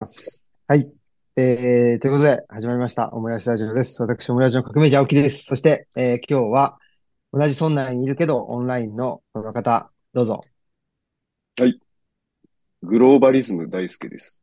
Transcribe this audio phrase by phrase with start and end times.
[0.00, 0.48] ます。
[0.66, 0.90] はい。
[1.36, 3.12] えー、ということで、始まりました。
[3.12, 4.00] オムライスラジオです。
[4.02, 5.44] 私、オムライスの革命児青木です。
[5.44, 6.78] そして、えー、今日は、
[7.32, 10.44] 同じ村内にいるけど、オンラインのこの方、どうぞ。
[12.82, 14.40] グローバリズム大好きです。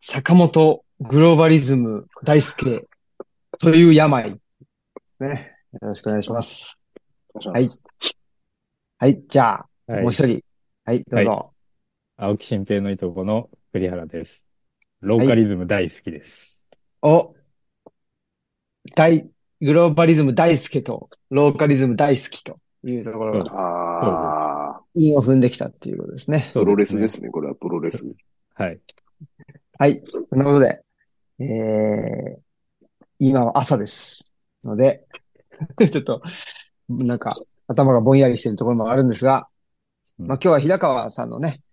[0.00, 2.88] 坂本グローバリズム大輔
[3.60, 4.40] という病で
[5.16, 5.56] すね。
[5.80, 6.76] よろしくお願いします。
[7.34, 7.68] はい。
[8.98, 9.22] はい。
[9.28, 10.42] じゃあ、はいもう一人。
[10.84, 11.53] はい、どうぞ。
[12.16, 14.44] 青木新平のいとこの栗原です。
[15.00, 16.64] ローカリズム大好きです。
[17.02, 17.34] お、
[18.94, 19.28] 大、
[19.60, 26.52] グローバリズム大輔と、ローカリズム大好きというところが、ああ、韻を踏んできたっていうことですね。
[26.54, 27.30] プロレスですね。
[27.30, 28.06] これはプロレス。
[28.54, 28.80] はい。
[29.76, 30.00] はい。
[30.30, 30.82] そんなことで、
[31.40, 32.40] えー、
[33.18, 34.32] 今は朝です。
[34.62, 35.04] ので、
[35.90, 36.22] ちょっと、
[36.88, 37.32] なんか、
[37.66, 39.48] 頭がぼんやりしてるところもあるんですが、
[40.20, 41.63] うんまあ今日は平川さんのね、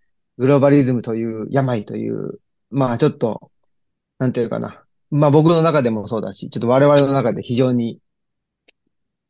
[0.42, 2.40] グローバリズムという病という、
[2.72, 3.52] まあちょっと、
[4.18, 4.84] なんていうかな。
[5.12, 8.00] まあ僕の中でもそうだし、ちょっと我々の中で非常に、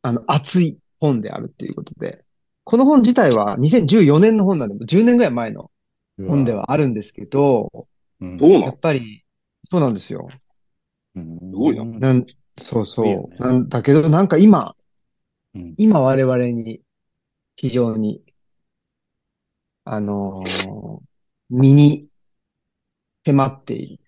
[0.03, 2.23] あの、熱い本であるっていうことで、
[2.63, 5.69] この本自体は2014年の本なんで、もう10年ぐらい前の
[6.17, 7.87] 本ではあるんですけど、
[8.21, 9.25] うん、やどうなんっぱり、
[9.69, 10.29] そうなんですよ。
[11.15, 11.39] うん。
[11.39, 11.83] すごいな。
[11.83, 12.25] なん、
[12.57, 13.41] そうそう。
[13.41, 14.77] なんだけど、なんか今、
[15.55, 15.73] うん。
[15.77, 16.79] 今我々に
[17.57, 18.21] 非常に、
[19.85, 21.01] あのー
[21.49, 22.07] 身に
[23.25, 24.03] 迫っている、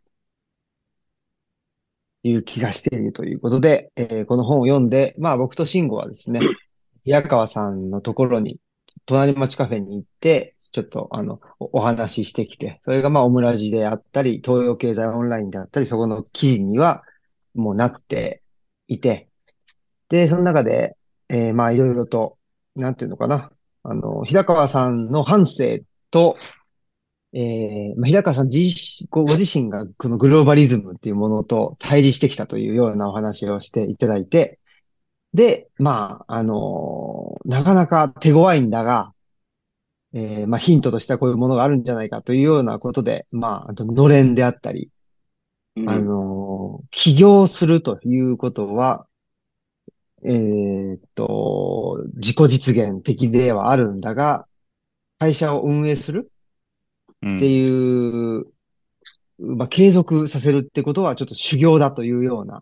[2.23, 6.39] いう気がしているということで、えーこの本を読んで、まあ僕と慎吾はですね、
[7.05, 8.59] 宮川さんのところに、
[9.05, 17.03] 隣町カフェに行って、ちょっとあの、おお話ししてきて、それがまあオムラジであったり、東洋経済オンラインであったり、そこの記事には
[17.55, 18.41] もうなって
[18.87, 19.29] いて、
[20.09, 20.97] で、その中で、
[21.29, 22.37] えーまあいろいろと、
[22.75, 23.51] なんていうのかな、
[23.83, 25.79] あの、平川さんの反省
[26.11, 26.37] と、
[27.33, 34.59] えーまあ、平川さん自身ごご自身がこのグローバリズムっていうものと対峙してきたというようなお話をしていただいて、
[35.33, 39.13] で、まあ、あのーなかなか手強いんだが、
[40.13, 44.91] えーまあ、ヒントとしてはこういうものがあるんじゃないかというようなことで、まあ、あと、のれんであったり、
[45.75, 45.89] うん。
[45.89, 49.07] あのー起業するということは、
[50.25, 54.47] えーっと、自己実現的ではあるんだが、
[55.19, 56.31] 会社を運営する
[57.21, 57.35] うん。
[57.37, 58.45] っていう、
[59.39, 62.61] まあ、継続させるってことはちょっと修行だというような、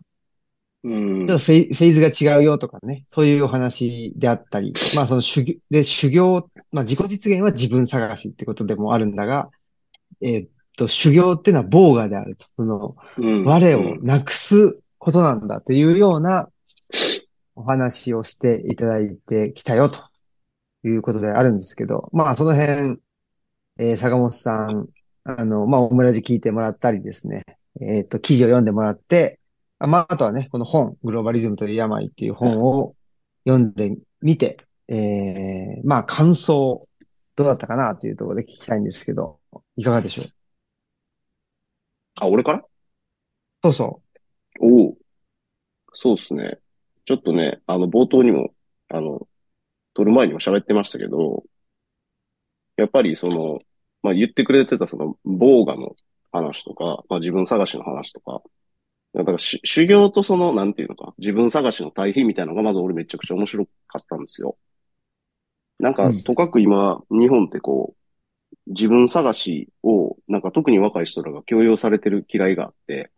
[0.84, 1.26] うん。
[1.26, 9.50] ちょっとフェイフェーズが違うよとかね、そういうお話であったり、まあその修行、で、修行、まあ自己実現は自分探しってことでもあるんだが、
[10.20, 12.46] えーっと、修行っていうのは防我であると。
[12.56, 13.44] その、うん。
[13.44, 16.48] 我をなくすことなんだというような
[17.54, 20.00] お話をしていただいてきたよと
[20.84, 22.98] いうことであるんですけど、まあその辺、
[23.78, 24.88] えー坂本さん、
[25.24, 27.44] あの、まあオムラジ聞いてもらったりですね、
[27.80, 29.38] えっと、記事を読んでもらって、
[29.78, 32.94] あまああとはね、この本、グローバリズムという病っていう本を
[33.46, 34.58] 読んでみて、
[34.88, 36.88] えー、まあ感想、
[37.34, 39.40] どうだったかなというところで聞きたいんですけど、
[39.76, 40.26] いかがでしょう？
[42.20, 42.64] あ、俺から？
[43.64, 44.02] そうそ
[44.60, 44.96] おお。
[45.94, 46.58] そうですね。
[47.12, 48.54] ちょっとね、あの、冒頭にも、
[48.88, 49.28] あの、
[49.92, 51.44] 撮る前にも喋ってましたけど、
[52.76, 53.60] やっぱりその、
[54.02, 55.94] まあ、言ってくれてたその、防我の
[56.32, 58.40] 話とか、まあ、自分探しの話とか、
[59.12, 64.56] だからし修行とその、なんていうのか、自分探しの対比みたいなのがまず俺めちゃくちゃ面白かったんですよ。
[65.78, 67.94] なんかうん、とかく今、日本ってこ
[68.66, 73.10] う、自分探しを、なんか特に若い人らが強要されてる嫌いがあって、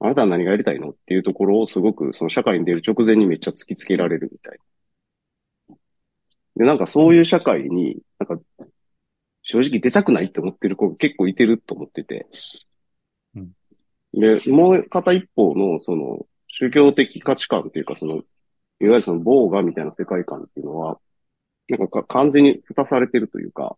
[0.00, 0.90] あなたは何がやりたいの？
[0.90, 5.76] っていうところをすごくその社会に出る直前にめっちゃ突きつけられるみたいな。
[6.56, 8.42] で、なんかそういう社会に、なんか、
[9.42, 12.26] 正直出たくないって思ってる子が結構いてると思ってて。
[13.34, 13.52] うん
[14.14, 18.24] で、もう片一方の、その、宗教的価値観っていうか、その、いわ
[18.80, 20.98] ゆるその、防我みたいな世界観っていうのは、
[21.68, 23.76] なんかか完全に蓋されてるというか、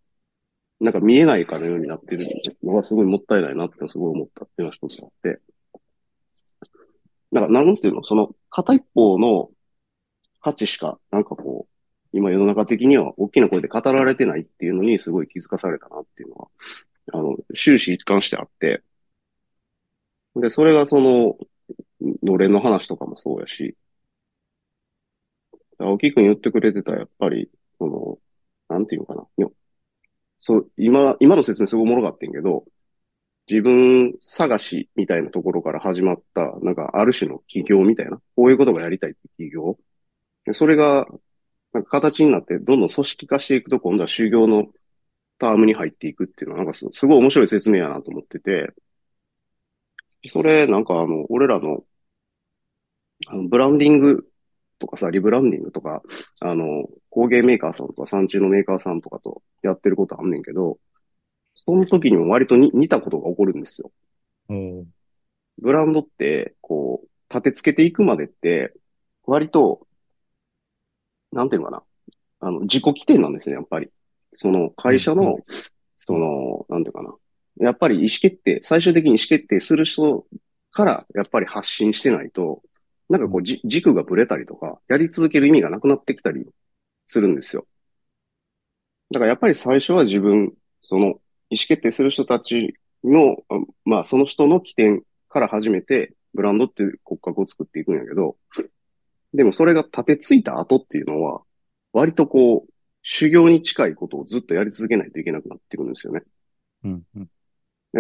[0.78, 2.24] なんか見えないかのようになってる
[2.62, 5.40] のがすごいもったいないなってすごい思ったっていうのが一つあって。
[7.32, 9.50] なんか、なんていうの、その、片一方の
[10.42, 11.74] 価値しか、なんかこう、
[12.12, 16.48] 今世の中的には大きな声で語られてないっていうのにすごい気づかされたなっていうのは、
[17.14, 18.82] あの、終始一貫してあって、
[20.36, 21.36] で、それがその、
[22.22, 23.76] のれの話とかもそうやし、
[25.78, 28.18] 青木くん言ってくれてた、やっぱり、その、
[28.68, 29.26] なんていうのかな。
[30.38, 32.64] そう、今、今の説明すごいおもろかったんけど、
[33.50, 39.76] 自分探しみたいなところから始まった、なんかある種の起業みたいな、こういうことがやりたいって起業？
[40.52, 41.06] それが、
[41.72, 44.66] なんか形になってどんどん組織化していくと今度は修行の
[45.38, 48.70] タームに入っていくっていうのは、なんかすすごい面白い説明やなと思ってて、
[50.28, 51.82] それ、なんかあの、俺らの、
[53.26, 54.28] あの、ブランディング
[54.78, 56.02] とかさ、リブランディングとか、
[56.40, 60.78] あの、工芸メーカーさんとか、産地のメーカーさんとかとやってることあんねんけど、
[61.64, 63.92] その時にも割とに似たことが起こるんですよ。
[64.48, 64.86] うん。
[65.60, 68.72] ブランドって、こう、立て付けていくまでって、
[69.26, 69.86] 割と、
[71.32, 71.82] なんていうのかな。
[72.40, 73.90] あの、自己起点なんですね、やっぱり。
[74.32, 75.38] その会社の、
[75.96, 77.14] その、なんていうかな。
[77.58, 80.26] やっぱり意思決定、最終的に意思決定する人
[80.72, 82.62] から、やっぱり発信してないと、
[83.10, 86.46] なんかこう、じ軸がぶれたりとか、やり続ける意味がなくなってきたり
[87.06, 87.66] するんですよ。
[89.10, 91.20] だからやっぱり最初は自分、その、
[91.50, 92.74] 意思決定する人たち
[93.04, 93.54] の、あ
[93.84, 98.36] まあ、その人の起点から始めて、ブランドっていう骨格を作っていくんやけど、
[99.34, 101.42] でもそれが立てついた後っていうのは、
[101.92, 106.22] 割とこう、修行に近いことをずっとやり続けないといけなくなってくるんですよね。
[106.84, 107.02] うん。
[107.16, 107.28] うん。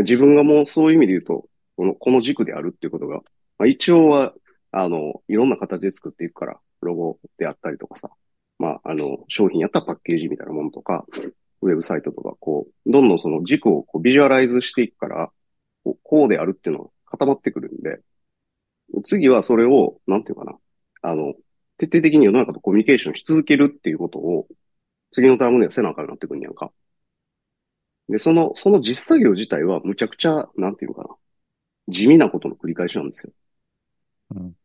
[0.02, 3.16] 自分がもうそういう意味で言うと、この、この軸であるっていうことが、
[3.58, 4.34] まあ、一応は、
[4.72, 8.10] あの、いろんな形で作っていくから、ロゴであったりとかさ、
[8.58, 11.06] まあ、あの、商品やったらパッケージみたいなものとか、
[11.62, 15.30] ウェブサイトとか、こう、どんどんその軸をこうビジュアライズしていくから、
[15.84, 18.00] こうこうであるっていうのが固まってくるんで、
[19.04, 20.58] 次はそれを、なんていうかな、
[21.02, 21.34] あの、
[21.78, 24.48] 徹底的に世の中とコミュニケーションし続けるっていうことを、
[25.12, 26.72] 次のタームではせなあかんなってくるんやんか。
[28.08, 31.16] で、その、その実作業自体はむちゃくちゃ、なんていうのかな、
[31.88, 33.32] 地味なことの繰り返しなんですよ。
[34.30, 34.56] うん。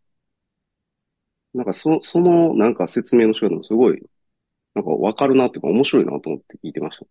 [1.53, 4.01] なんかそ、その、なんか説明の仕方もすごい、
[4.75, 7.06] なんかわかるなっていうか面白いなと思って聞いてました。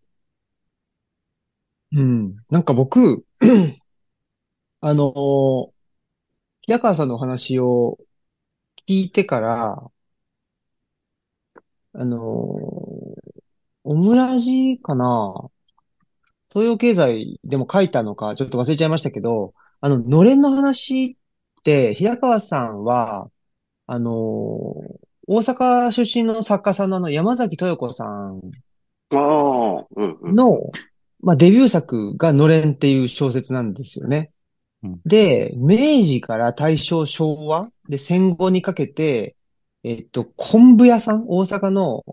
[1.93, 2.35] うん。
[2.49, 3.25] なんか僕、
[4.81, 5.73] あの
[6.61, 7.97] 平川さんのお話を
[8.87, 9.91] 聞いてから、
[11.93, 12.17] あの
[13.83, 15.49] オムラジかな？
[16.49, 21.17] 東洋経済でも書いたのか、ちょっと忘れちゃいましたけど、あの、のれんの話
[21.59, 23.29] って、平川さんは、
[23.87, 24.73] あの
[25.27, 28.41] 大阪出身の作家さんのあの、山崎豊子さん
[29.11, 30.35] ああ、うんうん。
[30.35, 30.59] の、
[31.21, 34.31] まあ、デビュー作がのれんっていう小説なんですよね。
[34.83, 39.35] うんで、明治から大正昭和で戦後にかけて、
[39.83, 42.03] えっと、昆布屋さん、大阪の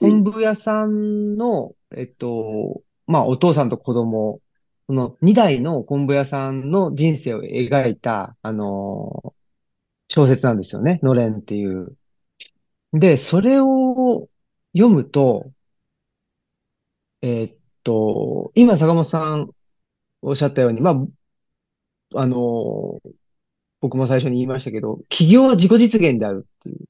[0.00, 4.40] 昆布屋さんの、えっと、まあ、お父さんと子供、
[4.86, 9.34] その二代の昆布屋さんの人生を描いた、あの
[10.08, 11.00] 小説なんですよね。
[11.02, 11.96] のれんっていう。
[12.98, 14.28] で、それを
[14.74, 15.52] 読むと、
[17.22, 19.50] えーっと、今坂本さん
[20.22, 20.96] おっしゃったように、まあ、
[22.14, 23.12] あのー
[23.82, 26.86] 僕も最初に言いましたけど、起業は自己実現であるっていう。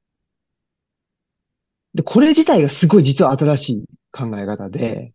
[1.95, 5.15] で、これ自体がすごい実は新しい考え方で、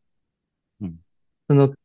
[0.81, 0.99] うん
[1.49, 1.75] あの、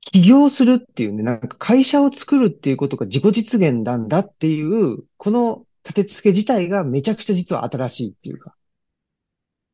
[0.00, 8.54] 起業するっていうね、なんか会社を作るっていうことが自己実現なんだっていう、この立て付け自体がめちゃくちゃ実は新しいっていうか。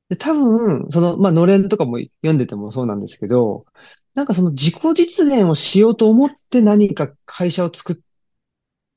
[0.08, 3.66] で、多分、その、まあ、のれんとかも読んでてもそうなんですけど、
[4.14, 7.96] なんかその自己実現をしようと思って何か会社を作っ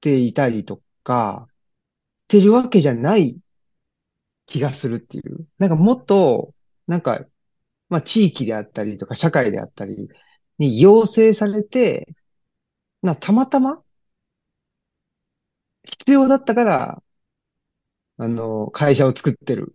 [0.02, 1.48] ていたりとか、
[2.30, 3.40] してるわけじゃない
[4.46, 5.48] 気がするっていう。
[5.60, 6.54] なんかもっと、
[6.88, 7.22] なんか、
[7.90, 10.10] まあ、地域であったりとか社会であったり
[10.60, 12.16] に要請されて、
[13.02, 13.84] な、たまたま
[15.84, 17.04] 必要だったから、
[18.18, 19.74] あの、会社を作ってる。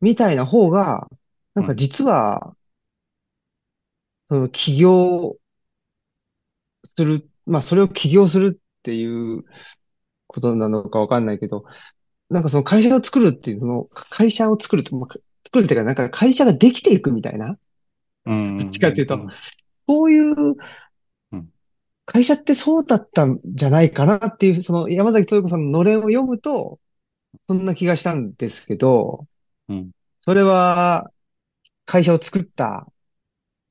[0.00, 1.08] みたいな方が、
[1.54, 2.56] なんか実は、
[4.28, 5.36] その起業
[6.96, 9.44] する、まあそれを起業するっていう
[10.26, 11.64] ことなのかわかんないけど、
[12.30, 17.58] なんかその会社を作るっていう、その会社を作ると、まあ作るっていうか、なんか会社ができていくみたいな、
[18.26, 18.58] うん。
[18.58, 19.18] どっちかっていうと。
[19.88, 20.56] そういう
[21.32, 21.48] うん。
[22.06, 26.78] 会社ってそうだったんじゃないかなっていう、その山崎豊子さんののれんを読むと、
[27.48, 29.26] そんな気がしたんですけど、
[29.68, 31.12] うんそれは
[31.86, 32.86] 会社を作った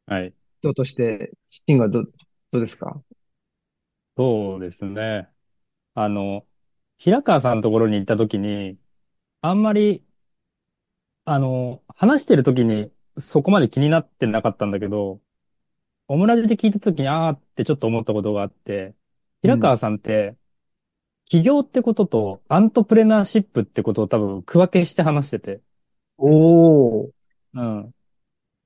[0.05, 0.33] はい。
[0.61, 2.09] 人として、シンはど、ど
[2.53, 3.01] うですか？
[4.17, 5.29] そうですね。
[5.95, 6.47] あの、
[6.97, 8.79] 平川さんのところに行った時に、
[9.41, 10.05] あんまり、
[11.25, 15.21] あの、話してる時にそこまで気になってなかったんだけど、
[16.09, 18.95] オムラジで聞いた時に、あーってちょっと思ったことがあって、
[19.43, 20.37] 平川さんって、
[21.31, 25.61] 起業ってこととアントプレナーシップってことを多分区分けして話してて、
[26.17, 27.11] おー。
[27.53, 27.95] うん。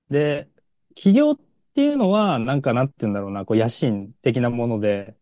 [0.09, 0.49] で、
[0.95, 1.39] 起業っ
[1.75, 5.15] ていうのは、なんかなんて言うんだろうな、こう野心的なもので、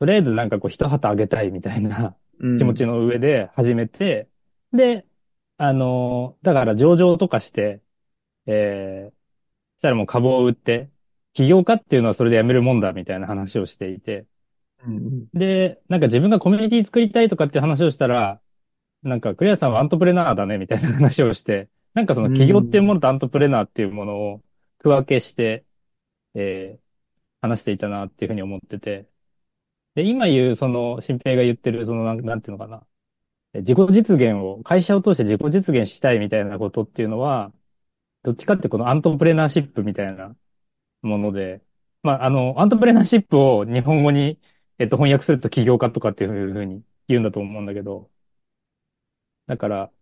[0.00, 4.28] とりあえずなんかこう一旗あげたいみたいなうん気持ちの上で始めて、
[4.72, 5.06] で、
[5.58, 7.82] あの、だから上場とかして、
[8.46, 9.16] えー
[9.78, 10.90] したらもう株を売って、
[11.34, 14.26] 起業家っていうのはそれで辞めるもんだみたいな話をしていて、
[15.34, 18.40] で、なんか自分がコミュニティ作りたいとかって話をしたら、
[19.02, 24.42] なんかクリアさんはアントプレナーだねみたいな話をして、なんかその起業っていうものとアントプレナーっていうものを
[24.78, 25.64] 区分けして、
[26.34, 26.86] えー
[27.40, 29.08] 話していたなっていうふうに思ってて、
[29.94, 32.86] で、今言うその、新平が言ってるそのなん、ていうのかな、
[33.54, 37.52] 自己実現を、会社を通して自己実現したいみたいなことっていうのは、
[38.22, 40.36] どっちかってこのアントプレナーシップみたいな
[41.02, 41.62] もので、
[42.02, 44.40] まあ、あの、アントプレナーシップを日本語に、
[44.78, 48.10] えっと、翻訳すると起業家とかっていうふうに言うんだと思うんだけど、
[49.46, 49.92] だから、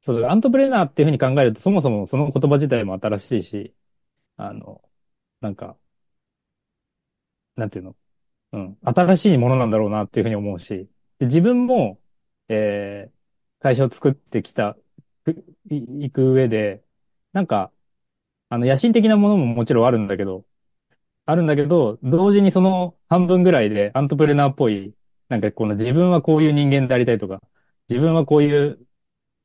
[0.00, 3.74] そう、アントプレナーっていうふうに考えると、そもそもその言葉自体も新しいし、
[4.36, 4.82] あの、
[5.40, 5.78] なんか、
[7.56, 7.96] なんていうの、
[8.52, 12.00] うん、新しいものなんだろうなっていうふうに思うし、で自分も、
[12.48, 13.14] えー
[13.60, 14.76] 会社を作ってきた、
[15.70, 16.84] い、いく上で、
[17.32, 17.72] なんか、
[18.50, 20.46] あの、野心的なものももちろんあるんだけど、
[21.26, 24.94] あるんだけど、同時にその半分ぐらいでアントプレナーっぽい、
[25.28, 27.40] なんかこの自分はこういう人間でありたいとか、
[27.88, 28.86] 自分はこういう、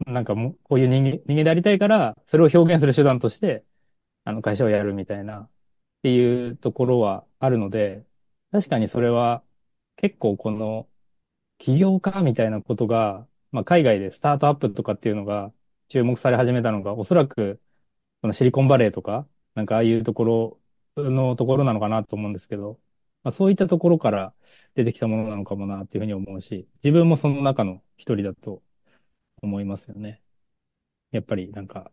[0.08, 3.66] なんかもう、こういう人間、人間でありたいから、それを表現する手段として、
[4.26, 5.52] あの、会社をやるみたいな、っ
[6.04, 8.06] ていうところはあるので、
[8.52, 9.44] 確かにそれは、
[9.98, 10.90] 結構この、
[11.60, 15.54] 起業家みたいなことが、まあ、海外でスタートアップとかっていうのが
[15.90, 17.62] 注目され始めたのが、おそらく、
[18.22, 20.59] このシリコンバレーとか、なんかああいうところ
[21.04, 22.80] のところなのかなと思うんですけど、
[23.24, 24.34] まあ、そういったところから
[24.76, 28.62] 出てきたものなのかもなっていうふうに思うし、自分もその中の一人だと
[29.42, 30.22] 思いますよね。
[31.12, 31.92] やっぱりなんか、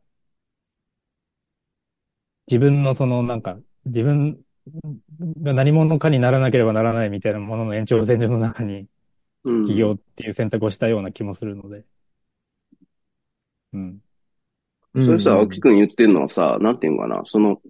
[2.46, 4.40] 自分のそのなんか、自分
[5.42, 8.86] が何者かにならなければならないみたいなものの延長線上の中に、
[9.44, 9.66] うん。
[9.66, 11.84] 起業っていう選択をしたような気もするので。
[13.72, 14.00] うん。
[14.94, 17.60] うんそれさ、青木くん言ってるのはさ、なんていうのかな、その、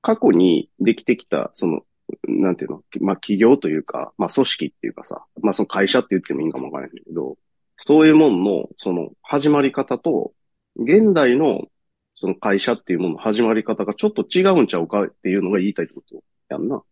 [0.00, 1.82] 過去にできてきた、その、
[2.26, 7.36] なんていうの、まあ、企業というか、まあ、組織っていうかさ、まあ、その会社って言ってもいいんかもわからないけど、
[7.76, 10.32] そういうもんの、その、始まり方と、
[10.76, 11.68] 現代の、
[12.14, 16.82] その会社っていうものの始まり方がちょっと違うんちゃうかっていうのが言いたいってことやんな。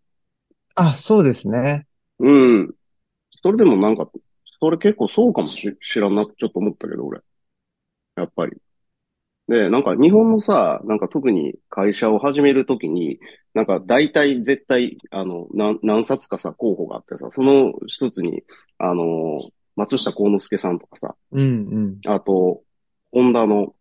[0.76, 1.86] あ、そうですね。
[2.20, 2.74] うん。
[3.42, 4.08] それでもなんか、
[4.60, 7.20] それ結構そうかもし知らんなちょっと思ったけど、俺。
[8.16, 8.56] やっぱり。
[9.48, 13.20] で、なんか日本のさ、なんか特に会社を始めるときに、
[13.54, 18.42] なんか大体絶対、あの、何、何冊かさ、候補があってさ、その一つに、
[18.78, 19.38] あの、
[19.76, 22.00] 松下幸之助さんとかさ、うんうん。
[22.06, 22.62] あと、
[23.12, 23.74] ホンダの、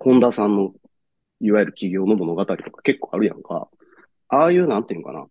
[0.00, 0.72] ホンダさんの、
[1.40, 3.68] いわゆる企業の物語とか結構あるやんか。
[4.28, 5.26] ああいう、なんていうのかな。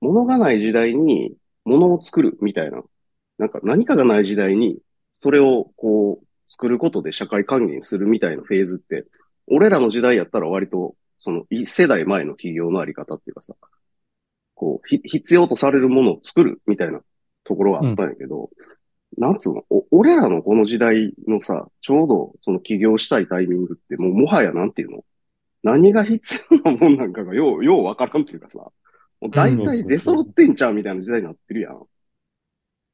[0.00, 2.82] 物がない時代に物を作るみたいな。
[3.38, 4.78] なんか何かがない時代に、
[5.12, 9.06] それをこう、作ることで社会還元するみたいなフェーズって、
[9.48, 13.54] 俺らの時代やったら割と、その一世代前の企業のあり方っていうかさ、
[14.54, 17.00] こう、ひ、必要とされるものを作るみたいな
[17.44, 18.50] ところはあったんやけど、
[19.18, 25.04] なんつうの、お、俺らのこの時代のさ、ちょうどその起業したいタイミングって、もうもはやなんていうの？
[25.62, 28.72] 何が必要なもんなんかがよう、ようわからんっていうかさ、も
[29.28, 31.82] う大体出揃ってんちゃうみたいな時代になってるやん。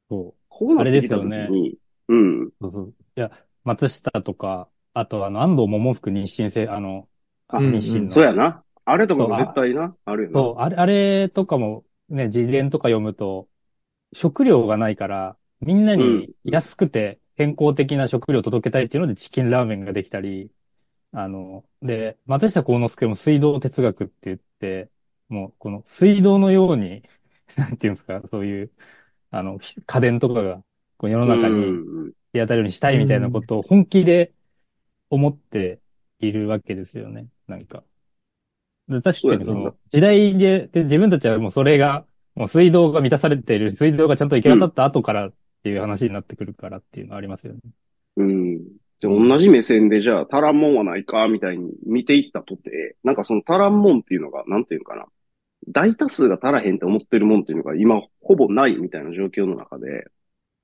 [0.09, 1.77] そこうなってきた時に、
[2.13, 2.43] うん。
[2.47, 2.53] う。
[2.61, 2.95] そうそう。
[3.17, 3.31] いや、
[3.65, 7.09] 松下とか、あとあの、安藤桃福日清製、あの、
[7.49, 8.09] あうん日清の。
[8.09, 8.65] そうやな。
[8.85, 10.41] あれとかも絶対な、あるよな。
[10.41, 13.49] そう、あれ、あれとかもね、自伝とか読むと、
[14.13, 20.51] 食料がないから、みんなに安くて健康的な食料を届けたいっていうのでチキンラーメンができたり、
[21.13, 24.91] あの、で、松下幸之助も水道哲学って言って、
[25.29, 27.03] もうこの水道のように、
[27.57, 28.73] なんていうんですか、そういう、
[29.31, 30.65] あの、ひ家電とかが
[31.03, 34.33] こう世の中にうん行き当たるようにしたいみたいなことを本気で
[35.11, 35.81] 思って
[36.21, 37.27] いるわけですよね。
[37.49, 37.83] なんか。
[38.89, 45.33] で確かにその時代でで自分たちはもうそれが、もう水道が満たされている、水道がちゃんと行き渡った後からっ
[45.63, 47.61] ていう話になってくるからっていうのはありますよね。
[48.17, 48.59] うん。
[48.99, 55.07] じゃあ同じ目線でじゃあ足らんもんはないかみたいに見ていったとて、なんかその足らんもんっていうのが、なんていうのかな。
[55.69, 60.07] 大多数が足らへんって思ってるもんっていうのが今ほぼないみたいな状況の中で、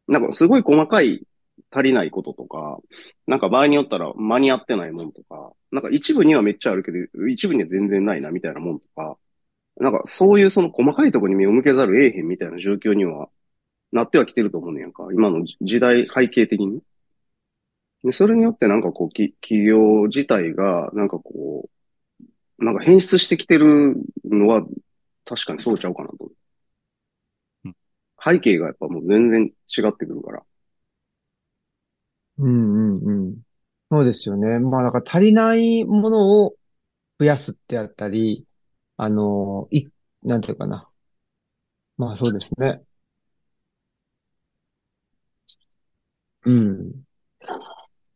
[0.09, 1.27] なんかすごい細かい
[1.71, 2.79] 足りないこととか、
[3.27, 9.17] なんか場合によったら間に合ってないもんとか、なんか一部にはめっちゃあるけど、一部には全然ないなみたいなもんとか、
[9.77, 13.29] なんかそういうその細かいところに目を向けざるを得へんみたいな状況には
[13.93, 15.09] なってはきてると思うねやんか。
[15.13, 16.81] 今の時代背景的に。
[18.05, 21.69] でそれによってなんかこう、き企業自体が、なんかこ
[22.59, 24.65] う、なんか変質してきてるのは
[25.25, 26.33] 確かにそうちゃうかなと思う。
[28.27, 30.45] うん背景がやっぱもう全然違ってくるから。
[32.39, 33.43] うんうんうん。
[33.91, 34.59] そうですよね。
[34.59, 36.57] まあ、だから足りないものを
[37.21, 38.47] 増やすってあったり、
[38.97, 39.89] あの、い、
[40.23, 40.91] なんていうかな。
[41.97, 42.83] まあそうですね。
[46.45, 47.05] うん。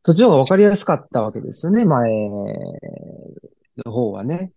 [0.04, 2.28] そっちの方がわかりやすかったわけですよね、前
[3.84, 4.52] の方はね。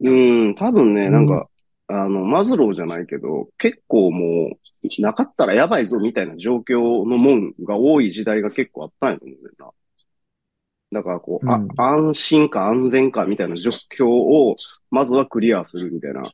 [0.00, 0.10] う
[0.52, 1.12] ん、多分ね、うん。
[1.12, 1.49] なんか、
[1.92, 11.00] あの、マズローじゃないけど、結構もう、なかったらやばいぞみたいな状況のもんが多い時代が結構あったんやと思うんだよな。
[11.00, 11.68] だからこう、あ、うん。
[11.76, 14.54] 安心か安全かみたいな状況を、
[14.90, 16.32] まずはクリアするみたいな。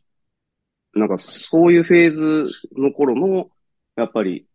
[0.95, 2.47] なんかそういうフェーズ
[2.77, 3.49] の頃の、
[3.97, 4.47] やっぱり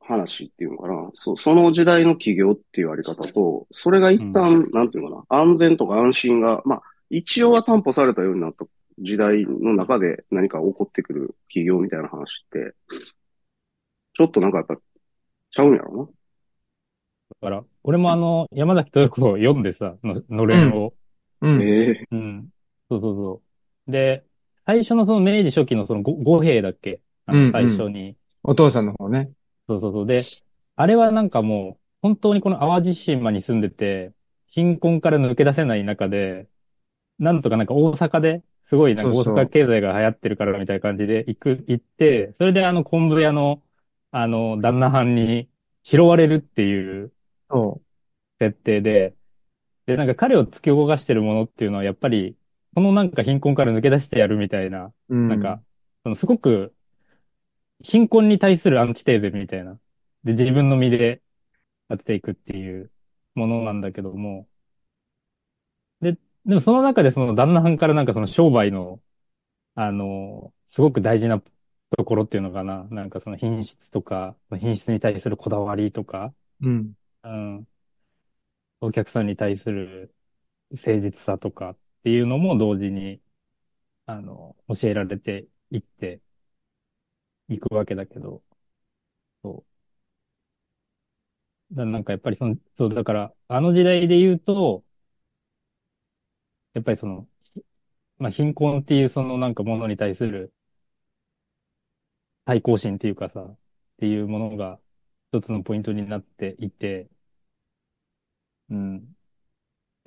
[0.00, 1.10] 話っていうのかな。
[1.14, 4.32] そ、その時代の起業っていうあり方と、それが一うん。
[4.32, 8.64] 旦、なんていうのかな、安全とか安心が、まあ、一応は担保されたようになった
[8.98, 12.74] 時代の中で何か起こってくる起業みたいな話って、
[14.14, 14.76] ちょっとなんかやっぱ
[15.50, 16.12] ちゃうんやろ
[17.30, 20.48] だから、俺もあの、山崎豊子を読んでさ、の、のうん。
[20.48, 20.94] れんを。
[21.40, 21.48] な。
[21.48, 21.62] うん。
[21.62, 22.48] ええうん。
[22.88, 23.42] そうそうそ
[23.88, 23.90] う。
[23.90, 24.24] で、
[24.64, 27.00] 最初のその明治初期のその五五兵だっけ？
[27.26, 27.52] あの、うん。
[27.52, 27.70] 最うん。
[27.70, 28.16] 初に。
[28.42, 29.30] お父さんの方ね。
[29.68, 30.06] そうそうそう。
[30.06, 30.20] で、
[30.76, 34.12] あれはなんかもう、本当にこの淡路島に住んでて、
[34.46, 36.48] 貧困から抜け出せない中で、
[37.18, 43.62] なんとかなんか大阪で、すごいなんか大阪経済が流行ってるからみたいな感じで行く、行って、それであの昆布屋の、
[44.10, 45.48] あの、旦那藩に
[45.82, 47.12] 拾われるっていう
[48.40, 49.14] 設定で、
[49.86, 52.36] で、なんか彼を突き動かしてるものっていうのはやっぱり、
[52.74, 55.16] このなんか貧困から抜け出してやるみたいな、う。
[55.16, 55.64] うなんか、ん。
[56.02, 56.74] そのすごく
[57.82, 59.78] 貧困に対するアンチテーゼみたいな。
[60.24, 61.22] で、自分の身で
[61.88, 62.90] やっていくっていう
[63.34, 64.48] ものなんだけども、
[66.46, 69.02] で、でもその中でその旦那さんからなんかその商売の、
[69.74, 71.40] あの、すごく大事な
[71.96, 72.84] ところっていうのかな。
[72.90, 76.94] なんかその品質とか、品質に対するこだわりとか、うん。
[77.24, 77.68] うん、
[78.80, 80.14] お客さんに対する
[80.72, 83.22] 誠実さとかっていうのも同時に、
[84.06, 86.22] あの、教えられていって
[87.48, 88.42] いくわけだけど、
[89.42, 89.64] そ
[91.72, 91.74] う。
[91.74, 94.84] だなんかやっぱりその、そう、だから、あの時代で言うと、
[96.76, 97.26] やっぱりその、
[98.18, 100.54] まあ、貧困っていうそのなんかものに対する
[102.44, 103.58] 対抗心っていうかさ、っ
[103.98, 104.80] ていうものが
[105.32, 107.08] 一つのポイントになっていて、
[108.70, 109.16] うん。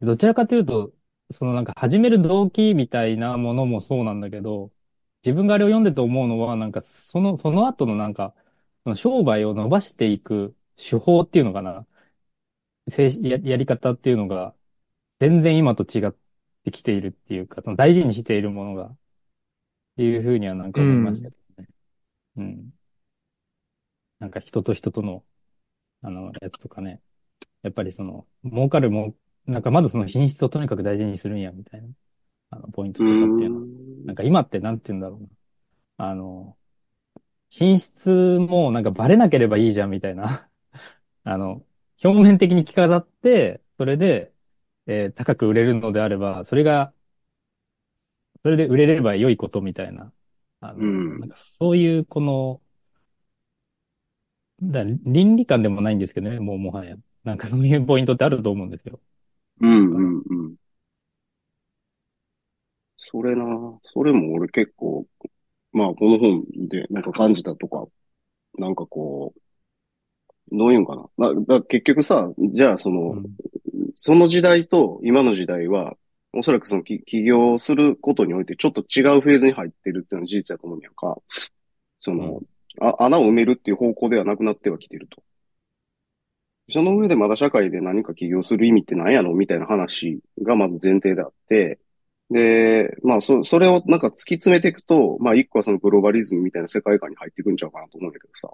[0.02, 0.94] どちらかというと、
[1.32, 4.72] そのなんか始める動機みたいなものもそうなんだけど、
[5.24, 8.36] 自分があれを読んでて思うのは、なんかその、その後のなんか、
[8.84, 11.86] その商売を伸ばしていく手法っていうのかな、
[13.22, 14.56] や、やり方っていうのが、
[15.20, 16.20] 全然今と違って
[16.72, 18.98] きているっていうか、その大事にしているものが、っ
[19.98, 21.32] ていうふうにはなんうか思いましたん。
[21.32, 21.70] けどね。
[22.38, 22.74] うん。
[24.20, 25.24] なんか人と人との、
[26.04, 27.02] あの、やつとかね。
[27.64, 31.90] やっぱりその、儲かるも、なんかまずその品質をとにかく大事にするんや、みたいな、
[32.52, 33.68] あの、ポイントとかっていうのは。
[34.06, 34.18] なんん。
[34.18, 35.30] か今ってなんて言うんだろうな。
[35.98, 36.58] あの、
[37.50, 40.50] 品質もなんかバレなければいいじゃん、みたいな。
[41.26, 41.66] あの、
[42.04, 44.34] 表面的に着飾って、それで、
[44.88, 46.94] えー高く売れるのであれば、それが、
[48.44, 50.13] それで売れれば良いことみたいな。
[50.62, 51.30] あうの、なんん。
[51.30, 52.62] かそういう、この、
[54.62, 56.96] だ倫理観でもないんですけどね、もうもはや。
[57.24, 59.00] なんかそういうポイントってあると思うんですよ。
[59.62, 60.56] うん、うん、うん。
[62.98, 63.46] それな、
[63.84, 65.08] それも俺結構、
[65.74, 67.88] まあこの本でなんか感じたとか、
[68.58, 69.34] なんかこ
[70.52, 71.34] う、どういうんかな。
[71.34, 73.39] な、だ結局さ、じゃあその、うん、
[74.02, 75.98] その時代と今の時代は、
[76.32, 81.18] おそらくその起起業することにおいてちょっと違うフェーズに入ってるっていうのは事実だと思うんやんか。
[82.00, 82.40] その、
[82.80, 85.22] うん、あ、穴を埋めるっていう方向ではなくなってはきてると。
[86.72, 91.80] その上でまだ社会で何か起業する意味って何やろみたいな話がまず前提であって、
[92.30, 98.50] で、まあ、そ、それをなんか突き詰めていくと、まあ、一個はそのグローバリズムみたいな世界観に入っていくんちゃうかなと思うんだけどさ。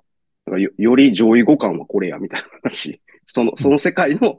[0.57, 2.99] よ、より上位互換はこれや、みたいな話。
[3.27, 4.37] その、その世界のき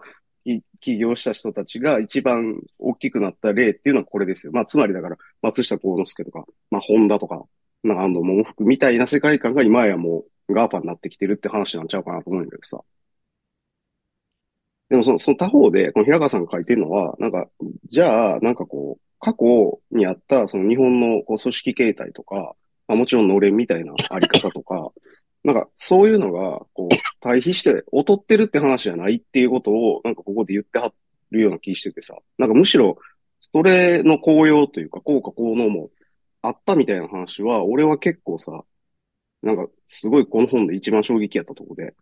[0.81, 4.53] 起業した人たちが一番大きくなった例っていうのはこれですよ。
[4.53, 7.45] まあ、つまりだから、松下幸之助とか、まあ、ホンダとか、
[7.83, 12.81] なんか安藤百福みたいな世界観が今やもう GAFA になってきてるって話なんちゃうかなと思うんだけどさ。
[14.89, 17.49] でもその、その他方で、この平川さんが書いてるのは、なんか、
[17.89, 22.55] じゃあ、なんかこう、過去にあったその日本のこう組織形態とか、
[22.87, 24.93] まあ、もちろんのれんみたいなあり方とか、
[25.47, 26.89] なんかそういうのが、こう、
[27.21, 30.93] 対比して劣ってるって話じゃないっていうことを、なんかここで言っては
[31.31, 32.99] るような気しててさ、なんかむしろ、
[33.41, 35.91] それの効用というか、効果効能も
[36.43, 38.65] あったみたいな話は、俺は結構さ、
[39.43, 41.95] なんかすごいこの本で一番衝撃やったとこで、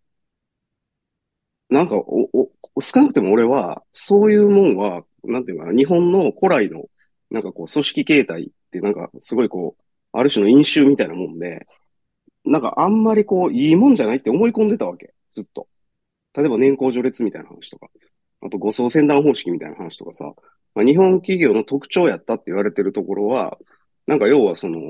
[1.68, 2.28] なんかお、
[2.76, 6.88] お、少なくても俺は、そういうもんは、なんていうかな、日本の古来の
[7.30, 11.66] なんかこう、組織形態ってなんかすごいこう、ある種の飲酒みたいなもんで、
[12.44, 15.14] なんかあんまりこう、いいもんじゃないって思い込んでたわけ。
[15.32, 15.68] ずっと。
[16.34, 17.88] 例えば年功序列みたいな話とか、
[18.42, 20.34] あと護送船団方式みたいな話とかさ、
[20.74, 23.58] まあ、日本企業の特徴やったって言われてるところは、
[24.06, 24.80] なんか要はその、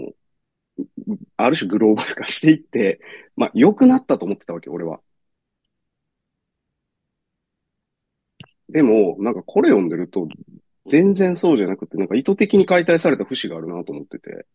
[1.36, 3.00] ある種グローバル化していって、
[3.36, 5.00] まあ良くなったと思ってたわけ、俺は。
[8.68, 10.28] でも、なんかこれ読んでると、
[10.84, 14.46] 全然そうじゃなくて、なんか意図的に解体された節があるなと思ってて。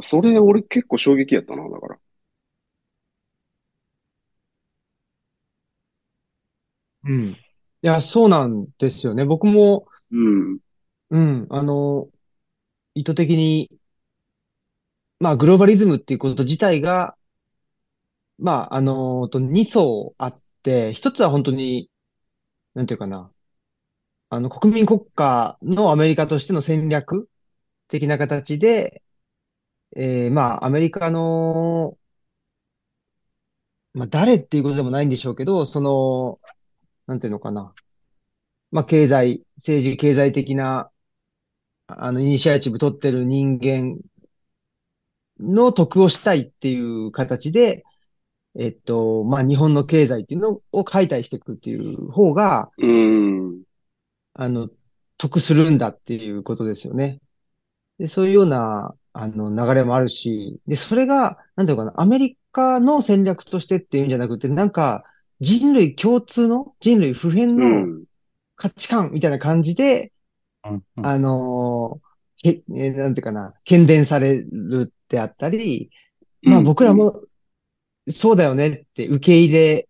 [0.00, 1.98] それ俺結構衝撃やったな、だから。
[7.04, 7.30] うん。
[7.32, 7.36] い
[7.82, 9.24] や、そうなんですよね。
[9.24, 10.58] 僕も、うん。
[11.10, 12.10] うん、あの、
[12.94, 13.70] 意図的に、
[15.20, 17.16] まあ、グローバリズムっていうこと自体が、
[18.38, 21.90] まあ、あの、と、2層あって、一つは本当に、
[22.74, 23.32] なんていうかな、
[24.30, 27.28] あの、国民国家のアメリカとしての戦略
[27.88, 29.02] 的な形で、
[29.94, 31.96] えー、まあ、アメリカの、
[33.94, 36.38] まあ、誰っていうことでもないんでしょうけど、その、
[37.06, 37.74] なんていうのかな。
[38.70, 40.90] まあ、経済、政治経済的な、
[41.86, 43.98] あの、イニシアチブ取ってる人間
[45.38, 47.84] の得をしたいっていう形で、
[48.58, 53.62] えっと、まあ、日本の経済っていうのを解体していくっていう方が、うん。
[54.34, 54.68] あの、
[55.18, 57.20] 得するんだっていうことですよね。
[57.98, 65.04] で、そういうような、あの、流れもあるし、で、それが、なんていうのかな、アメリカの戦略としてっていうんじゃなくて、なんか、
[65.40, 68.04] 人類共通の、人類普遍の
[68.56, 70.12] 価値観みたいな感じで、
[70.64, 75.90] うんうん、あのー、け、なんていうかな、喧伝されるってあったり、
[76.42, 77.22] まあ僕らも、
[78.08, 79.88] そうだよねって受け入れ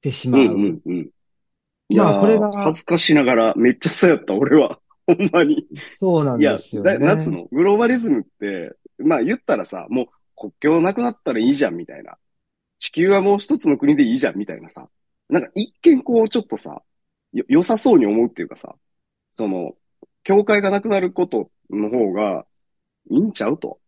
[0.00, 0.42] てしまう。
[0.42, 2.52] うんうんうん、まあこれが。
[2.52, 4.78] 恥ずかしながらめっちゃそうやった、俺は。
[5.08, 5.66] ほんまに。
[5.80, 6.90] そうなんですよね。
[6.90, 7.48] いや、夏の？
[7.50, 12.18] グローバリズムって、まあ言ったらさ、もう国境なくなったらいいじゃんみたいな。
[12.78, 14.86] 地球はもう一つの国でいいじゃんみたいなさ。
[15.30, 16.82] なんか一見こうちょっとさ、
[17.32, 18.74] よ、良さそうに思うっていうかさ、
[19.30, 19.72] その、
[20.24, 22.44] 境界がなくなることの方が
[23.10, 23.78] いいんちゃうと。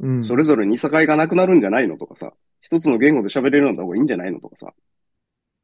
[0.00, 0.24] うん。
[0.24, 4.72] それぞれに境がなくなるんじゃないのとかさ、一つの言語で喋れるような方がいいんじゃないのとかさ。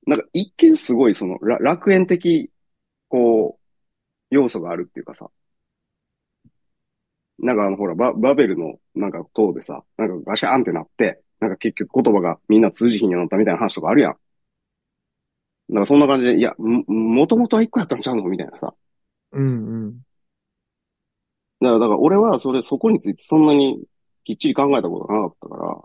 [0.06, 2.50] なんか一見すごいその楽園的、
[3.08, 3.59] こう、
[4.30, 5.30] 要素があるっていうかさ。
[7.38, 14.12] なんかあのほら、ババベルのなんか塔でさ、なんかガシャーンってなって、なんか結局言葉がみんな通じひんようになったみたいな話とかあるやん。
[14.12, 18.74] だからそんな感じで、いや、も、もともとは一個やったんちゃうのみたいなさ。
[19.32, 20.00] うんうん。
[21.60, 23.82] だから、だから俺はそれ、そこについてそんなに
[24.24, 25.80] きっちり考えたことがなかったから、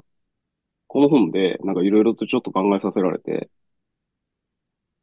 [0.87, 3.49] この本でなんかいろいろとちょっと考えさせられて、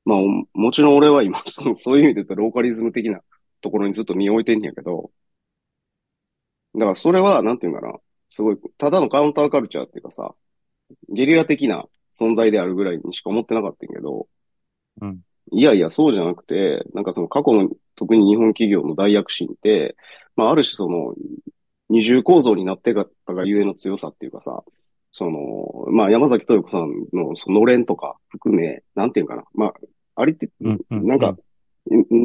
[0.04, 0.18] まあ、
[0.54, 3.20] もちろん俺は今、 そのそういう意味で言ったらローカリズム的な
[3.60, 5.10] ところにずっと身を置いてんやけど、
[6.74, 10.34] だからそれは、なんていうかな、すごい、ただのカウンターカルチャーっていうかさ、
[11.08, 11.86] ゲリラ的な
[12.18, 14.28] 存在であるぐらいにしか思ってなかったんやけど、
[15.00, 15.20] うん。
[15.50, 19.96] いやいや、そうじゃなくて、なんかその過去の、特に日本企業の大躍進って、
[20.36, 21.14] まあ、ある種その、
[21.88, 24.64] 二重構造になってたがゆえの強さっていうかさ、
[25.10, 29.44] その、まあ、山崎豊子さんのそののれんとか含め、なんていうかな。
[29.54, 29.74] まあ、
[30.14, 30.50] あれって、
[30.90, 31.36] なんか、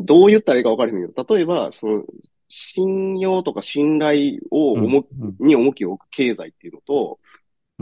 [0.04, 2.04] どう言ったらいいか分からへんけど、例えば、その、
[2.50, 5.06] 信用とか信頼を重、
[5.40, 7.20] に重きを置く経済っていうのと、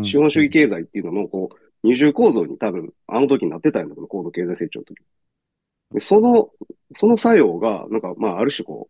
[0.03, 4.95] 資本主義経済っていうのの、こう、二重構造に多分、あの時になってたんだけど、高度経済成長の時。
[5.93, 6.49] でその、
[6.95, 8.89] その作用が、なんか、まあ、ある種こ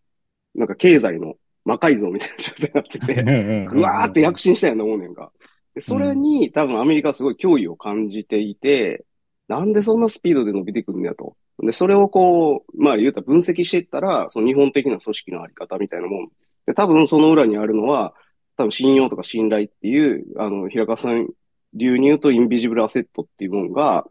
[0.56, 5.32] う、なんか経済の魔改造みたいな状態になってて、ぐわーって躍進したやんな思うねんか。
[5.74, 9.04] でそれに多分アメリカはすごい脅威を感じていて、
[9.48, 11.36] なんでそんなスピードで伸びてくるんだと。
[11.60, 16.30] で、それをこう、まあ言うたら分析していったら、その日本的な組織のあり方みたいなもん。
[16.66, 18.14] で、多分その裏にあるのは、
[18.58, 21.30] 多分信用とか信頼っていう、あの、平川さん
[21.74, 24.06] 流入とインビジブルアセットっていうものが、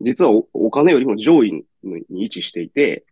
[0.00, 1.64] 実はお金よりも上位に
[2.08, 3.04] 位置していて、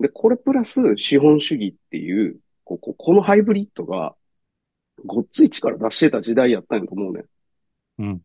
[0.00, 4.14] で、これプラス資本主義っていう、こここのハイブリッドが、
[5.04, 7.24] ごっつい力出してた時代やったんやと思うね。
[7.98, 8.22] うん。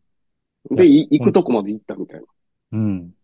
[0.70, 2.26] で、行くとこまで行ったみたいな。
[2.72, 3.14] うん。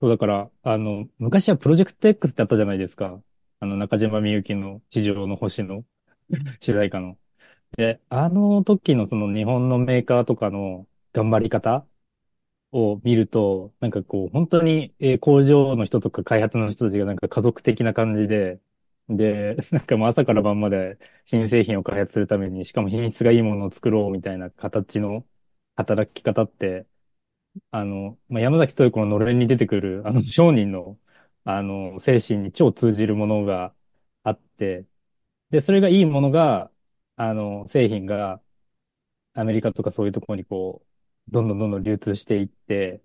[0.00, 3.22] そうだから、あの、昔はプロジェクト X ってあったじゃないですか。
[3.60, 5.84] あの、中島みゆきの地上の星の
[6.60, 7.18] 主題歌の。
[7.76, 11.86] で、あの時のその日本のメーカーとかの頑張り方
[12.72, 18.60] を見ると、なんかこう、本当に、えー、工場の人とか開発の人たちがなんか家族的な感じで、
[19.08, 25.26] で、 なんかもう朝から晩まで新製品を開発するために、しかも品質がいいものを作ろうみたいな形の
[25.76, 26.86] 働き方って、
[27.70, 30.98] あの、まあ、山崎豊子ののれんに出てくる、あの 商人の、
[31.44, 33.74] あの、精神に超通じるものが
[34.22, 34.86] あって、
[35.50, 36.72] で、それがいいものが、
[37.16, 38.42] あの、製品が
[39.34, 40.82] アメリカとかそういうところにこ
[41.28, 43.02] う、どんどんどんどん流通していって、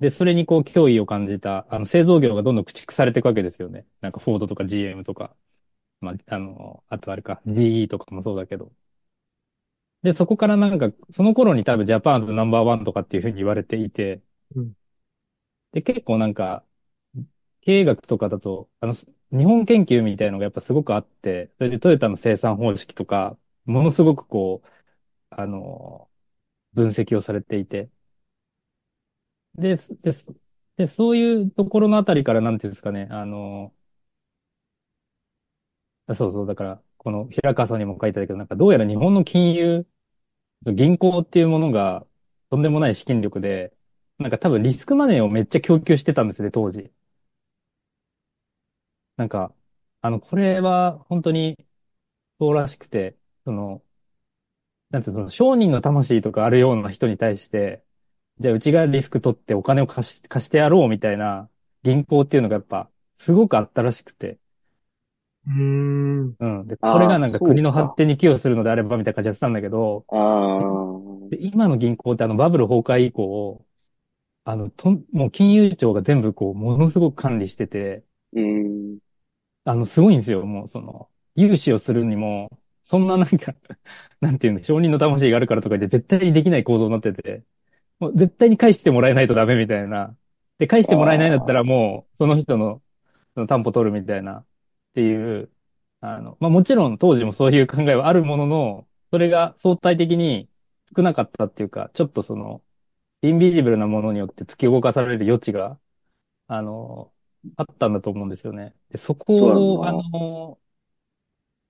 [0.00, 3.86] で、それにこう脅威を感じた、あの、製造業がどんどん駆逐されていくわけですよね。
[4.02, 5.36] なんかフォードとか GM とか、
[6.00, 8.72] まあ、あの、あとあれか、GE とかもそうだけど。
[10.02, 14.22] で、そこからなんか、その頃に多分ジャパンズナンバーワンとかっていうふうに言われていて、
[14.54, 14.74] うん、
[15.72, 16.64] で、結構なんか、
[17.62, 24.68] 経営学とかだと、あの、日本研究みたいのがやっぱすごくあって、それでトヨタの生産方式とか、ものすごくこう、
[25.30, 26.10] あの、
[26.74, 27.90] 分析をされていて、
[29.54, 30.12] で、で、
[30.76, 33.74] で、そういうところのあたりからなんていうんですかね、あの、
[36.06, 39.86] あそうそう、だから、この平川さんにも書いてあるけど、なんかどうやら日本の金融、
[40.66, 42.06] 銀行っていうものが
[42.50, 43.74] とんでもない資金力で、
[44.18, 46.92] なんか多分リスクマネーをめっちゃ供給してたんですね、当時。
[49.16, 49.54] なんか、
[50.00, 51.56] あの、これは本当に
[52.40, 53.84] そうらしくて、その、
[54.90, 57.84] なんていうその商人の魂とかあるような人に対して、
[58.40, 61.50] じゃあうちがリスク取ってお金を貸し、貸してやろうみたいな
[61.82, 64.38] 銀行っていうのがやっぱすごくあったらしくて。
[65.48, 66.36] うん。
[66.40, 66.66] うん。
[66.68, 70.18] で、これがなんか国の発展に寄与するのであればみたいな感じでやってたんだけど、あ
[71.30, 73.66] で今の銀行ってあのバブル崩壊以降、
[74.44, 78.98] あの、と、もう金融庁が全部こう、ものすごく管理してて、うん。
[79.64, 80.44] あの、すごいんですよ。
[80.46, 82.50] もうその、融資をするにも、
[82.84, 83.54] そんななんか
[84.20, 87.44] なんていうの、承認の魂があるからとかで絶対にできない構造になってて、
[88.00, 90.16] もう絶対に返してもらえないとダメみたいな。
[90.58, 92.82] で、返してもらえないんだったらもう、その人の、
[93.34, 94.46] その担保取るみたいな、
[94.98, 95.52] っていう、
[96.00, 100.48] あの、まあもちろん当時もそういう考えはあるものの、それが相対的に
[100.96, 102.62] 少なかったっていうか、ちょっとその、
[103.22, 105.80] インビジブルなものによって突き動かされる余地が、
[106.48, 107.12] あの、
[107.56, 108.74] あったんだと思うんですよね。
[108.90, 110.60] で、そこを、あの、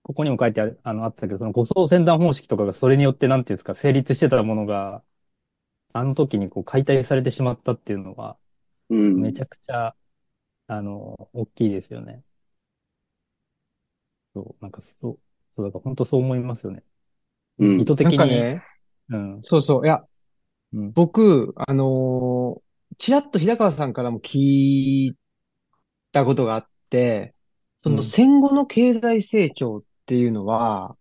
[0.02, 5.04] ここにも書いてある、あの、あったけど、その護送船団方式とかがそれによってなんていうんですか、成立してたものが、
[5.92, 8.38] あの時にこう解体されてしまったっていうのは、
[9.16, 9.96] めちゃくちゃ、
[10.68, 12.24] あの、大きいですよね。
[14.38, 15.18] そう、なんかそう、
[15.56, 16.84] そうだから本当そう思いますよね。
[17.58, 17.80] うん。
[17.80, 18.16] 意図的に。
[18.16, 18.62] なんかね、
[19.08, 19.38] うん。
[19.42, 20.04] そうそう、いや、
[20.72, 25.16] うん、僕、あのー、ちらっと平川さんからも聞い
[26.12, 27.34] たことがあって、
[27.78, 30.96] その戦後の経済成長っていうのは、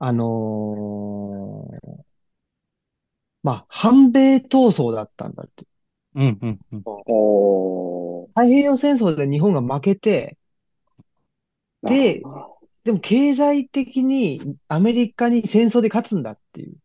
[0.00, 2.02] うん、あのー、
[3.42, 5.66] まあ、反米闘争だったんだって。
[6.14, 6.82] うんうんうん。
[8.30, 10.36] 太平洋戦争で日本が負けて、
[11.88, 12.22] で、
[12.84, 16.76] でも経済的にアメリカに戦争で勝つんだっていう。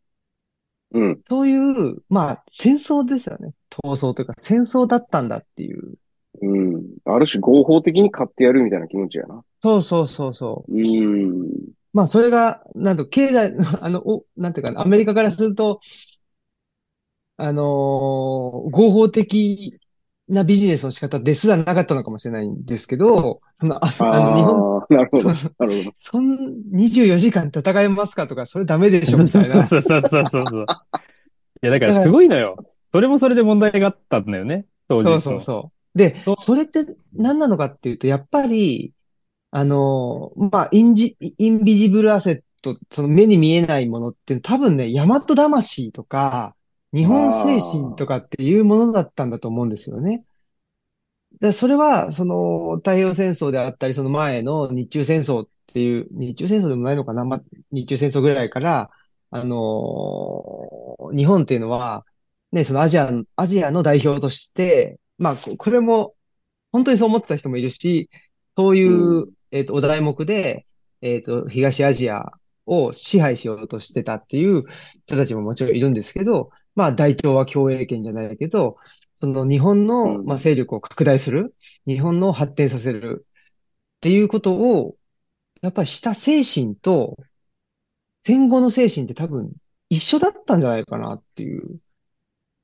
[0.93, 1.21] うん。
[1.27, 3.53] そういう、まあ、戦争ですよね。
[3.69, 5.93] 闘争というか、戦争だったんだっていう。
[6.41, 6.83] うん。
[7.05, 9.43] ある種合法的に勝ってやるみたいな気持ちやな。
[9.61, 10.73] そうそうそうそう。
[10.73, 11.49] うん。
[11.93, 15.79] まあ、それが、なんと、経済、 あの、お、なんていうかな、アメリカからすると、
[17.37, 19.79] あのー、合法的
[20.31, 25.93] なビジネスの仕方ですらなかったのかもしれないんですけど、その、ああの、日本、なるほど、なるほど。
[25.95, 26.37] そん、
[26.71, 29.65] 24時間戦えますかとか、それダメでしょみたいな。
[29.67, 30.65] そうそうそうそうそう。
[31.63, 32.55] いや、だからすごいのよ。
[32.93, 35.09] それもそれで問題があったんだよね、当時。
[35.09, 35.97] そうそうそう。
[35.97, 38.93] で、それって何なのかっていうと、やっぱり、
[39.51, 46.55] あの、まあ、インジ、インビジブルアセット、その目に見えないものって多分ね、大和魂とか、
[46.93, 50.25] 日本精神とかっていうものだったんだと思うんですよね。
[51.39, 58.91] で、それは、その、太平洋戦争であったり、その前の日中戦争っていう、日中戦争でもないのかな、まあ、日中戦争ぐらいから、
[59.29, 62.05] あのー、日本っていうのは、
[62.51, 66.15] ね、そのアジア、アジアの代表として、まあ、これも、
[66.73, 68.09] 本当にそう思ってた人もいるし、
[68.57, 70.65] そういう、うん、えっ、と、お題目で、
[71.01, 72.33] えっ、と、東アジア
[72.65, 74.63] を支配しようとしてたっていう
[75.05, 78.77] 人たちももちろんいるんですけど、まあ大東亜共栄圏じゃないけど、
[79.15, 81.53] その日本の、まあ、勢力を拡大する、
[81.85, 84.95] 日本の発展させるっていうことを、
[85.61, 87.17] やっぱりした精神と、
[88.23, 89.51] 戦後の精神って多分
[89.89, 91.79] 一緒だったんじゃないかなっていう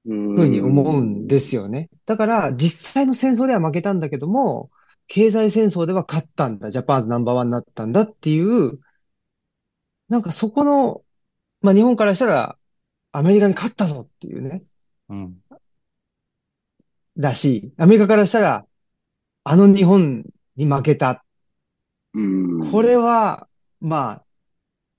[0.06, 1.90] ふうに思うんですよね。
[2.08, 4.72] だから実際の戦争では負けたんだけども、
[5.08, 8.80] 経済戦争では勝ったんだ、ジャパンズナンバーワンになったんだっていう
[10.10, 11.04] なんかそこの、
[11.62, 12.58] まあ日本からしたら、
[13.12, 14.64] アメリカに勝ったぞっていうね。
[15.10, 15.38] うん。
[17.16, 17.74] らしい。
[17.78, 18.66] アメリカからしたら、
[19.44, 21.26] あの日本に負けた。
[22.14, 22.22] う
[22.68, 22.72] ん。
[22.72, 23.48] これは、
[23.80, 24.24] ま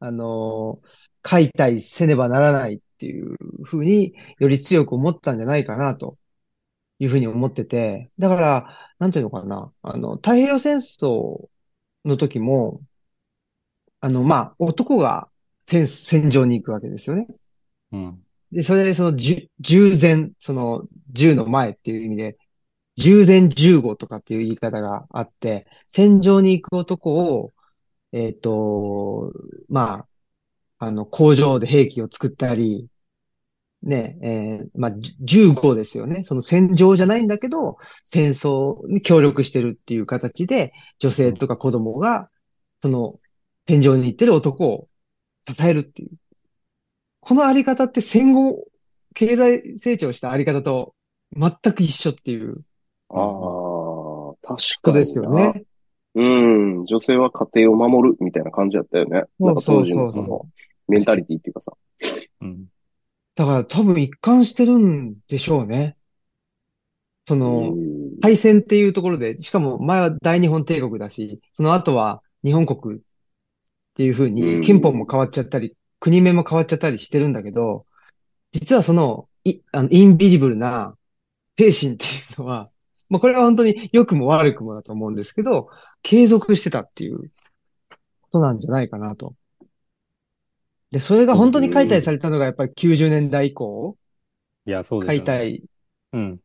[0.01, 0.89] あ、あのー、
[1.23, 6.17] 解体せねばならないっていうふうにより強く思ったんじゃないかなと
[6.99, 8.11] いうふうに思ってて。
[8.19, 9.73] だから、なんていうのかな。
[9.83, 11.49] あの、太平洋戦争
[12.05, 12.81] の時も、
[14.01, 15.29] あの、まあ、男が
[15.67, 17.27] 戦、戦場に行くわけですよね。
[17.93, 18.25] うん。
[18.53, 22.39] で、それでその、じゅ従前、その、銃の前っていう意味で、
[22.97, 27.53] 従前銃後とかっていう言い方があって、戦場に行く男を、
[28.13, 29.33] えっと、
[29.69, 30.07] ま
[30.79, 32.89] あ、あの、工場で兵器を作ったり、
[33.83, 36.25] ね、えーまあ、じゅ15ですよね。
[36.25, 42.29] その戦場じゃないんだけど、戦争に協力してるっていう形で、女性とか子供が、
[42.83, 43.21] その、
[43.69, 44.89] 戦場に行ってる男を
[45.47, 46.11] 支えるっていう。
[47.21, 48.65] このあり方って戦後、
[49.15, 50.95] 経済成長したあり方と
[51.37, 52.65] 全く一緒っていう
[53.11, 55.05] ああ、確かにな。
[55.05, 55.65] すよね。
[56.15, 56.87] うん。
[56.87, 59.25] 女性は家庭を守るみたいな感じだったよね。
[59.39, 60.47] なんか当時のその
[60.89, 61.73] メンタリティっていうかさ。
[62.41, 62.67] うん。
[63.35, 65.97] だから多分一貫してるんでしょうね。
[67.27, 73.01] その、うん敗戦っていうところで、しかも前は大日本帝国だし、その後は日本国
[73.99, 77.85] っていう風うんに憲法も変わっちゃったり、国名も変わっちゃったりしてるんだけど、
[78.53, 80.97] 実はその、い、あの、インビジブルな
[81.59, 82.71] 精神っていうのは、
[83.09, 85.69] まあこれは本当に良くも悪くもだと思うんですけど、
[86.03, 87.19] 継続してたっていう
[88.21, 89.35] ことなんじゃないかなと。
[90.93, 93.97] で、それが本当に解体されたのがやっぱり90年代以降、
[94.65, 95.25] いや、そうですよね。
[95.25, 95.63] 解体
[96.13, 96.41] うん。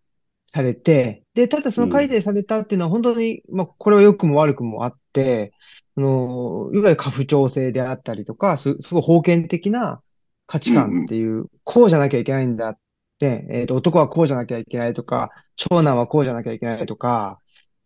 [0.48, 5.52] されて、で、ただその解体されたっていうのは本当に、まあ、これは良くも悪くもあって、
[5.96, 10.02] あの、いわゆる過不調性であったりとか、す、すごい封建的な
[10.48, 12.78] 価値観っていう、こうじゃなきゃいけないんだっ
[13.20, 17.40] て、えっと、男はこうじゃなきゃいけないとか、長男はこうじゃなきゃいけないとか、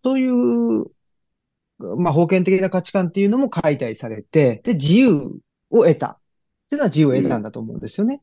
[0.03, 0.85] そういう、
[1.97, 5.11] まあ、封建的な価値観っていうのも解体されて、で、自由
[5.69, 6.07] を得た。
[6.07, 6.19] っ
[6.69, 8.21] ていうのは自由を得たんだと思うんですよね。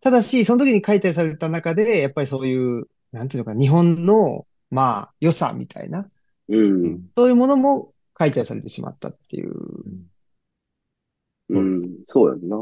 [0.00, 6.08] ただし、その時に解体された中で、やっぱりそういう、なんていうのかな、日本の、まあ、良さみたいな、
[6.48, 7.10] うん。
[7.16, 9.52] そういうものも解体されてしまったっていう。
[11.48, 12.04] うん。
[12.06, 12.56] そうやんな。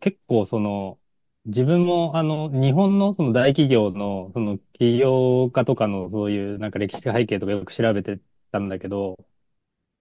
[0.00, 0.98] 結構その、
[1.44, 8.20] 自分もあの、日本のその大企業の、その起業家とかのそういうなんか歴史背景とかよく調べて
[8.52, 9.18] たんだけど、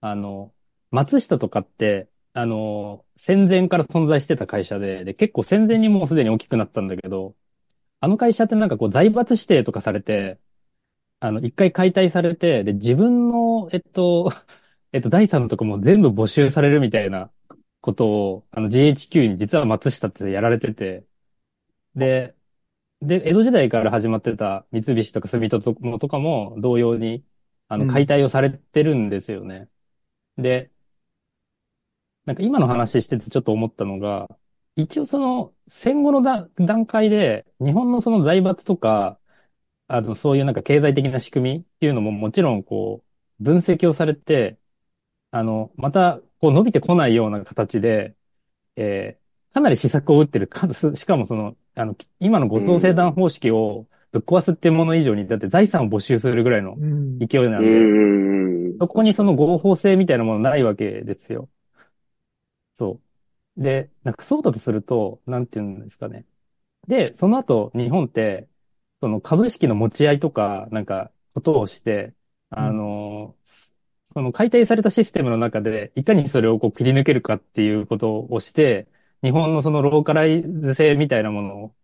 [0.01, 0.53] あの、
[0.91, 7.35] 松下とかって、あの、戦前から存在してた会社で、で、結構戦前にもうすでに大きくなったんだけど、
[8.01, 10.39] あの会社ってなんかこう財閥指定とかされて、
[11.21, 14.31] あの、一回解体されて、で、自分の、えっと、
[14.93, 17.31] えっと、財産とかも全部没収されるみたいな
[17.81, 21.05] ことを、あの、GHQ に実は松下ってやられてて、
[21.95, 22.35] で、
[23.01, 27.25] で、江戸時代から始まってた三菱とか住友とかも同様に、
[27.69, 29.69] あの、うん解体をされてるんですよね。
[30.37, 30.71] で、
[32.25, 34.27] なんか今の話しててちょっと思ったのが、
[34.75, 39.19] 一応その戦後のだ段階で日本のその財閥とか、
[39.91, 43.03] あの、そういうなんか経済的な仕組みっていうのももちろんこ
[43.39, 44.57] う、分析をされて、
[45.31, 48.15] あの、またこう伸びてこないような形で、
[48.75, 49.21] えー
[49.53, 50.47] かなり施策を打ってる。
[50.47, 56.77] かすしかもその、あの、今の合同生団方式をぶっ壊すっていうもの以上に、だって財産を没収するぐらいの
[57.19, 58.77] 勢いなんで、ん。
[58.79, 61.49] そこにその合法性みたいなものないわけですよ。
[62.75, 63.01] そ
[63.57, 63.61] う。
[63.61, 66.25] で、なんかそうだとすると、なんていうんですかね。
[66.87, 68.47] で、その後、日本って、
[69.01, 72.13] その株式の持ち合いとか、なんか、ことをして、
[72.49, 73.35] あの、
[74.05, 78.87] その解体されたシステムの中で、いかにそれをこう切り抜けるかっていうことをして、
[79.23, 81.75] 日本のそのローカライズ性みたいなものを、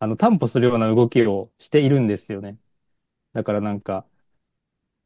[0.00, 2.58] あの、担保するような動きをしているんですよね。
[3.34, 4.06] だからなんか、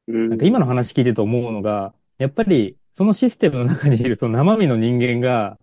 [0.06, 5.58] うんなんか今の話聞いてて思うのが、やっぱりそのシステムの中にいるその生身の人間が、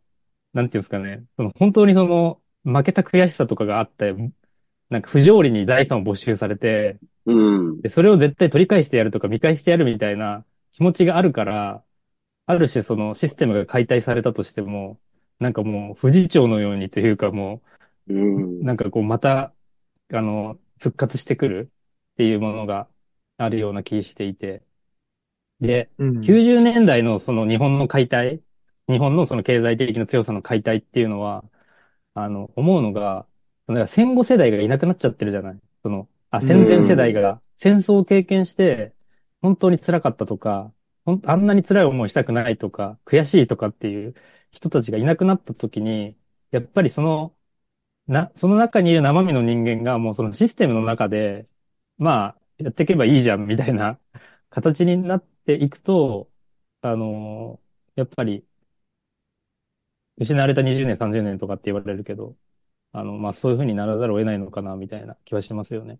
[0.53, 4.13] なんていうんですかね、その本当にその負けた悔しさとかがあって、
[4.89, 7.81] なんか不条理に財産を没収されて、うん。
[7.81, 11.83] で、それを絶対取り返してやるとか見返してやるみたいな気持ちがあるから、
[12.45, 14.99] ある種そのシステムが解体されたとしても、
[15.39, 17.61] なんかもう不死鳥のようにというかも
[18.07, 18.63] うんう、。
[18.65, 19.53] なんかこうまた、
[20.13, 21.71] あの、復活してくる
[22.13, 22.89] っていうものが
[23.37, 24.63] あるような気していて。
[25.59, 26.21] で、うん。
[26.21, 28.41] 90年代のその日本の解体、
[28.87, 31.43] 日本のその経済的な強さの解体っていうのは、
[32.13, 33.27] あの、思うのが、
[33.67, 35.59] だから戦後世代がいなくなっちゃってるじゃない？
[35.83, 37.41] その、あ、戦前世代が。
[37.55, 38.93] 戦争を経験して、
[39.41, 40.73] 本当に辛かったとか、
[41.05, 44.15] ほんあんなに辛い思いしたくないとか、悔しいとかっていう
[44.51, 46.17] 人たちがいなくなった時に、
[46.51, 47.35] やっぱりその、
[48.07, 51.47] な、その中にいる生身の人間がもうそのシステムの中で、
[51.97, 53.99] まあ、やっていけばいいじゃんみたいな
[54.49, 56.31] 形になっていくと、
[56.81, 57.61] あの
[57.95, 58.45] やっぱり、
[60.17, 62.35] 失われた20年、30年とかって言われるけど、
[62.93, 65.99] あの、まあ、そういう風にならざるを得ないのかな、みたいな気はしますよね。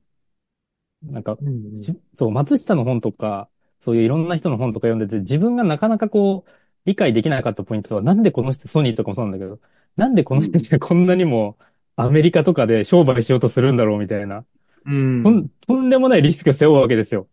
[1.04, 6.52] なんか、うんうんしそう、松下の本とか、そういういろんな人の本とか読んでて、自分がなかなかこう、
[6.86, 9.60] 理解できなかったポイントは、なんでこの人、ソニーとかもそうなんだけど、
[9.96, 11.58] なんでこの人たちがこんなにも
[11.96, 14.46] アメリカとかで商売しようとするんだろうみたいな、
[14.86, 17.30] うんとんとんでもないリスクを背負うわけですよ。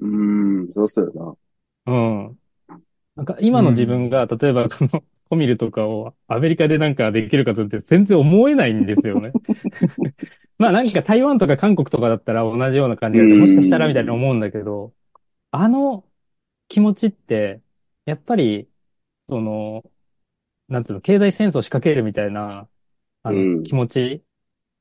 [0.00, 1.38] うーん、そうそうよ
[1.86, 2.38] うん。
[3.16, 9.32] なんか今の自分が、例えばこのコミルとかをアメリカでなんかできるかとって全然思えないんですよね。
[10.58, 14.92] まあなんか台湾とか韓国とかだったら同じような感じで、うんもしかしたらみたいに思うんだけど、
[15.50, 16.04] あの
[16.68, 17.62] 気持ちって、
[18.04, 18.68] やっぱり、
[19.28, 19.82] その、
[20.68, 22.68] なんつうの、経済戦争を仕掛けるみたいな、
[23.22, 24.24] あうんの、気持ち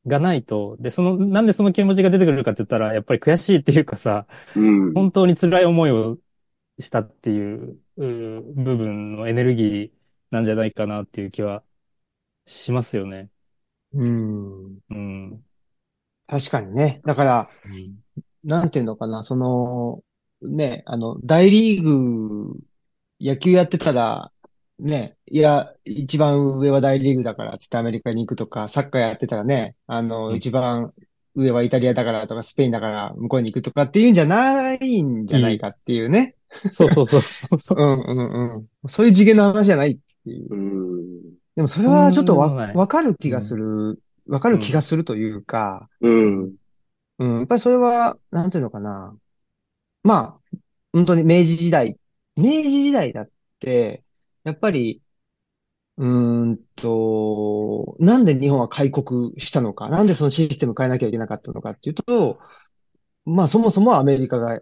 [0.08, 4.28] がないと、で、その、なんでその気持ちが出てくるかって言ったら、やっぱり悔しいっていうかさ。
[4.94, 6.20] 本当に辛い思いを
[6.80, 10.01] したっていう、部分のエネルギー
[10.32, 11.64] なんじゃないかなっていう気は
[12.46, 13.30] しますよね。
[13.94, 14.80] うん。
[14.90, 15.46] うん。
[16.28, 17.02] 確かにね。
[17.06, 17.50] だから、
[18.44, 20.04] なんていうのかな、その、
[20.42, 22.56] ね、あの、大リーグ、
[23.20, 24.32] 野球やってたら、
[24.80, 30.94] ね、いや、一番上は大リーグだから、つってアメリカに行くとか、サッカーやってたらね、あの、うん一番
[31.36, 36.36] 上はイタリアだからとか、スペインだから向こうに行くとかっていうんじゃないんじゃないかっていうね。
[36.74, 37.22] そうそうそう
[37.60, 37.78] そう。
[37.78, 38.90] うんうんうん。
[38.90, 40.54] そういう次元の話じゃないっていう。
[40.54, 41.22] うん。
[41.56, 46.56] でもそれはちょっとわ、わかる気がする、わかる気がするというか、うん。
[47.20, 49.16] うん、やっぱりそれは、なんていうのかな。
[50.04, 50.58] まあ、
[50.94, 52.00] 本当に明治時代、
[52.36, 54.04] 明治時代だって、
[54.44, 55.02] やっぱり、
[55.98, 62.40] うーんと、なんで日本は開国したのか、なんでそのシステム変えなきゃいけなかったのかっていうと、
[63.26, 64.62] まあそもそもアメリカが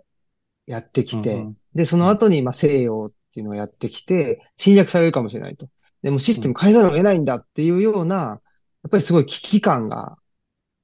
[0.67, 1.57] やってきて、うんうん。
[1.75, 5.67] で、その後にまあ西洋っていうのをやってきて、侵略されるかもしれないと。
[6.01, 8.15] でもシステム変えざるを得ないんだっていうような、
[8.83, 10.17] やっぱりすごい危機感が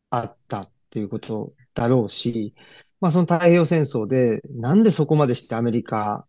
[0.09, 2.53] あったっていうことだろうし、
[3.01, 6.25] まあその太平洋戦争でなんでそこまでしてアメリカ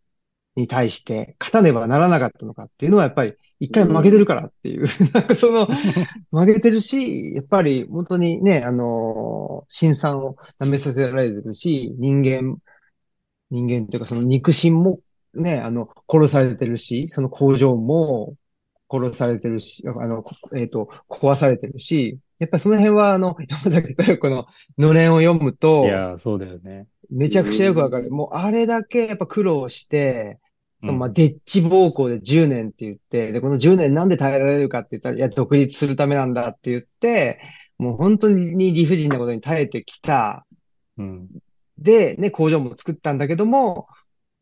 [0.57, 5.67] に対して勝たねばならなかったのかっていうのはやっぱり一回負けてるからっていう、 なんかその
[6.31, 12.59] 負けてるし、やっぱり本当にね、あの、辛酸を舐めさせられてるし、人間、
[13.51, 15.01] 人間っていうかその肉親も
[15.37, 18.35] ね、あの、殺されてるし、その工場も
[18.91, 24.47] 殺されてるし、あの、こえっと、壊されてるし、やっぱりその辺はあの、山崎豊子の
[24.79, 26.87] のれんを読むとい、やー、そうだよね。
[27.11, 28.11] めちゃくちゃよくわかる。
[28.11, 30.39] もうあれだけやっぱ苦労して、
[30.83, 37.41] うんまあ、デッチ暴行で10年って言って、で、この10年なんで耐えられるかって言ったら、いや、独立するためなんだって言って、
[37.79, 40.47] もう本当に理不尽なことに耐えてきた。
[40.99, 41.29] うん。
[41.79, 43.89] で、ね、工場も作ったんだけども、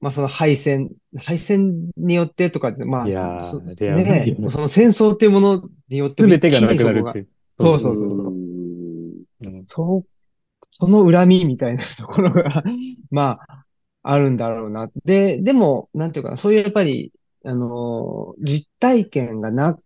[0.05, 7.29] まあその敗戦、敗戦によってとかで、まあ、いやーそいやねその戦争っていうものによってもすべてがなくなるっていう。
[7.57, 8.31] そうそうそうそう。
[8.31, 9.65] んうん。
[9.67, 12.63] そう、その恨みみたいなところが、
[13.11, 13.65] まあ、
[14.03, 14.91] あるんだろうな。
[15.07, 19.79] で、でも、なんていうかな、そういうやっぱり、あのー実体験がな、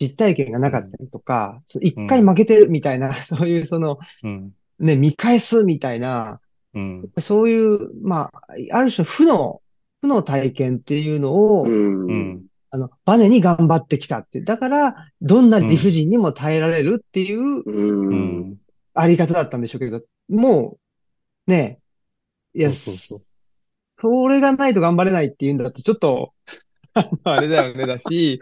[0.00, 4.52] 実体験がなかったりとか、そう一回負けてるみたいな、 そういうその、うん。
[4.78, 6.40] ね、見返すみたいな、
[6.74, 7.10] うん。
[7.18, 8.42] そういう、まあ、
[8.72, 9.62] ある種負の、
[10.00, 12.06] 負の体験っていうのを、うん。
[12.06, 12.44] うん。
[12.70, 14.40] あの、バネに頑張ってきたって。
[14.40, 17.62] だから、どんな理不尽にも耐えられるっていうう。
[17.66, 18.56] うんん。
[18.94, 20.78] あり方だったんでしょうけど、も
[21.46, 21.80] う、ね、
[22.54, 23.28] いや、そうそうそう
[24.00, 26.32] それがないと頑張れないっていうんだと、ちょっと、
[27.24, 28.40] あれだよね、だし、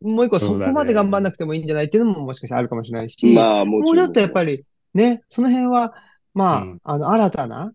[0.00, 4.58] もう一個そこまで頑張んなくてもいいんじゃないっていうのももしかしたらあるかもしれないし、まあ、ももうちょっとやっぱり。
[4.58, 4.64] り、
[4.94, 5.94] ね、その辺は、
[6.34, 7.72] まあ、うんあの、新たな、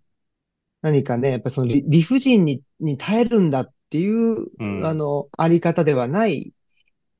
[0.82, 6.54] 何かね、やっぱその理理不尽に、に耐えるんだっていう、うんあの、あり方ではない、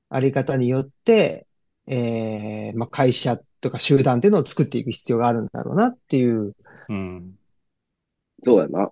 [0.10, 1.48] あり方によって、
[1.88, 6.56] えー、まあ、会社とか集団っていうのを作っていく必要があるんだろうなっていう。
[6.90, 7.36] うん。
[8.44, 8.92] そうやな。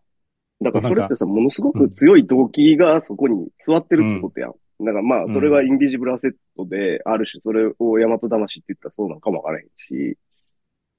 [0.62, 4.52] だからそれってさ、ものすごうんく強い動機がそこに座ってるってことやん。
[4.82, 10.18] だからまあ、それがインビジブルアセットで、ある種それを大和魂って言ったらそうなのかもわからへんし、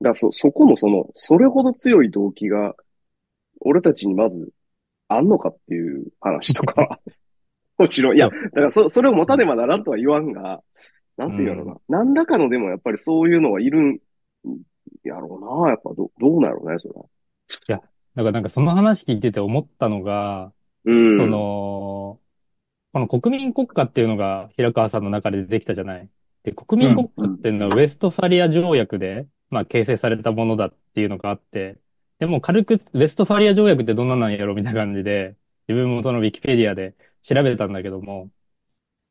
[0.02, 2.74] だそ、そこのその、それほど強い動機が、
[3.60, 4.50] 俺たちにまず、
[5.08, 7.00] あんのかっていう話とか、
[7.78, 10.62] もちろん、いや、だからそ、それを持たねばならんとは言わんが、
[11.16, 12.04] なんていうのかな。
[12.04, 13.98] 何らかのでもやっぱりそういうのはいるん
[15.02, 15.70] やろうな。
[15.70, 17.04] やっぱど、どうなるね、それは。
[18.16, 20.52] だからなんかその話聞いてて思ったのが、
[20.84, 21.18] うん。
[21.18, 22.18] その、
[22.92, 26.08] この国民国家っていうのが平川さんの中でできたじゃない。
[26.42, 31.78] で、国民国家っていうのはウェストファリア条約で、まあ形成されたものだっていうのがあって、
[32.18, 35.36] でも軽くウェストファリア条約ってどんななんやろみたいな感じで、
[35.68, 38.30] 自分もそのウィキペディアで調べたんだけども、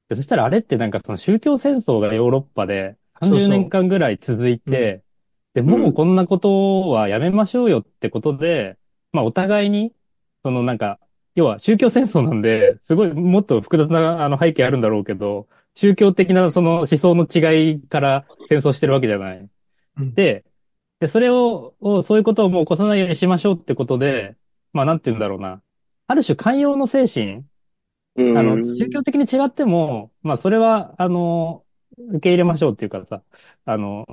[0.10, 5.04] でそしたらあれってなんかその宗教戦争がヨーロッパでそうそう30年間ぐらい続いて、
[5.54, 8.78] で、もうこんなことはやめましょうよってことで、
[9.14, 9.94] まあお互いに、
[10.44, 11.00] そのなんか、
[11.36, 19.50] 要は宗教戦争なんで、すごいもっと複雑なあの背景あるんだろうけど、宗教的なその思想の違いから戦争してるわけじゃない。
[19.98, 20.46] うんで、
[21.00, 24.36] で、それを、をそういうことをもう起こさないようにしましょうってことで、
[24.74, 25.62] まあなんて言うんだろうな。
[26.08, 27.46] ある種寛容の精神
[28.16, 28.38] うん。
[28.38, 31.64] あの、宗教的に違っても、まあ、それは、あの、
[31.98, 33.22] 受け入れましょうっていうかさ、
[33.66, 34.06] あの、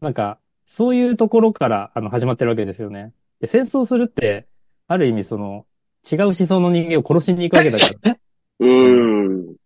[0.00, 3.12] なんか、そういうところから、あの、始まってるわけですよね。
[3.40, 4.46] で、戦争するって、
[4.86, 5.66] ある意味、その、
[6.10, 8.16] 違う思想の人間を殺しに行くわけだから、
[8.60, 9.56] うん。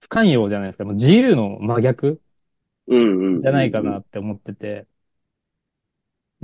[0.00, 0.84] 不寛容じゃないですか。
[0.84, 2.20] もう自由の真逆
[2.86, 3.36] うん。
[3.36, 3.42] うん。
[3.42, 4.86] じゃないかなって思ってて。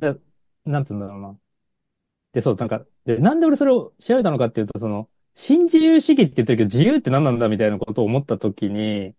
[0.01, 0.17] で、
[0.65, 1.39] なんつうんだろうな。
[2.33, 9.15] で、そう、なんか、で、なんで俺それを調べたのかっていうと、その、新自由主義って言ってるけど、自由って何なんだみたいなことを思ったときに、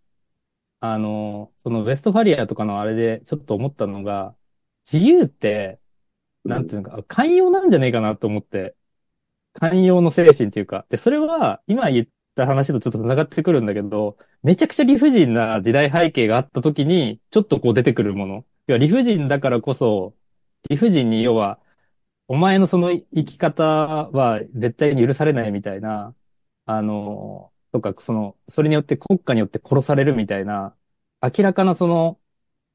[0.79, 4.35] あの、そのウェストファリアとかのあれでちょっと思ったのが、
[4.91, 5.81] 自由って、
[6.45, 8.75] なんていうのか、寛容なんじゃねえかなと思って、
[9.53, 18.45] 寛容の精神っていうか、で、それは今言った話とちょっと繋がってくるんだけど、めちゃくちゃ理不尽な時代背景があった時に、ちょっとこう出てくるもの。
[18.67, 20.15] 要は理不尽だからこそ、
[20.69, 21.59] 理不尽に要は、
[22.27, 26.15] お前のその生き方は絶対に許されないみたいな、
[26.65, 30.75] あの、とか、その、それによって国家によって殺されるみたいな、
[31.21, 32.19] 明らかなその、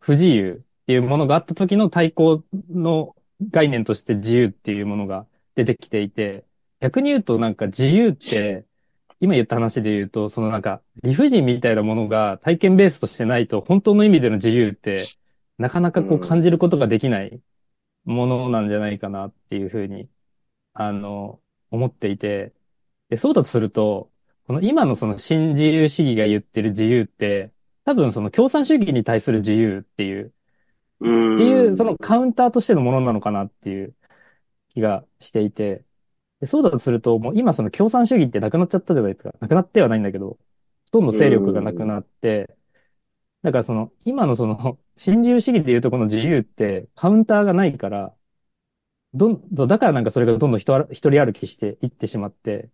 [0.00, 3.16] 不自由っていうものがあった時の対抗の
[3.50, 6.44] 概念として自由っていうものが出てきていて、
[6.80, 8.64] 逆に言うとなんか自由って、
[9.20, 15.06] 今言った話で言うと、そのなんか理不尽みたいなものが体験ベースとしてないと、本当の意味での自由って、
[15.58, 17.40] なかなかこう感じることができない
[18.06, 20.10] ものなんじゃないかなっていうふうに、
[20.74, 22.54] あの、思っていて、
[23.10, 24.12] で、そうだとすると、
[24.46, 27.52] この今のその新自由主義が言ってる自由って、
[27.84, 30.34] 多分その共産主義に対する自由っていう、
[31.00, 31.36] うん。
[31.36, 33.94] っていう、そのカウンターとしてのものなのかなっていう
[34.70, 35.84] 気がしていて、
[36.40, 39.34] でそうだとすると、もう今その共産主義ってなくなっちゃったじゃないですか。
[39.40, 40.38] なくなってはないんだけど、ほ
[40.92, 42.56] とんど勢力がなくなって、
[43.46, 48.12] だからその、今のその、 新自由主義でいうとこの自由ってカウンターがないから、
[49.14, 52.70] どんどん、だからなんかそれがどんどん一歩一人歩きしていってしまって、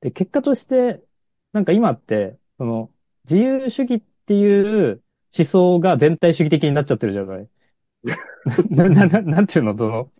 [0.00, 1.04] で、結果として、
[1.52, 5.02] なんか今って、その、自由主義っていう
[5.36, 7.50] 思想が全体主義的になっちゃってるじゃない。
[8.70, 10.12] な、な、な、なんていうの、その、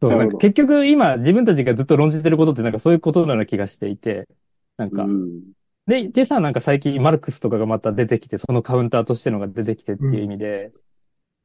[0.00, 4.28] そう、なんか結局今自分たちがずっと論じてることってなんかそういうことのような気がしていて、
[4.76, 5.52] なんかう、ん。
[5.90, 10.70] で、でさ、なんか最近マルクスとかがまた出てきて、そのカウンターとしてのが出てきてっていう意味で、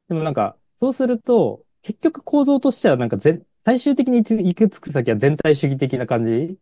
[0.08, 6.58] でもなんか、そうすると、結局構造としてはなんか全、最終的に行き着く先は全体主義的な感じ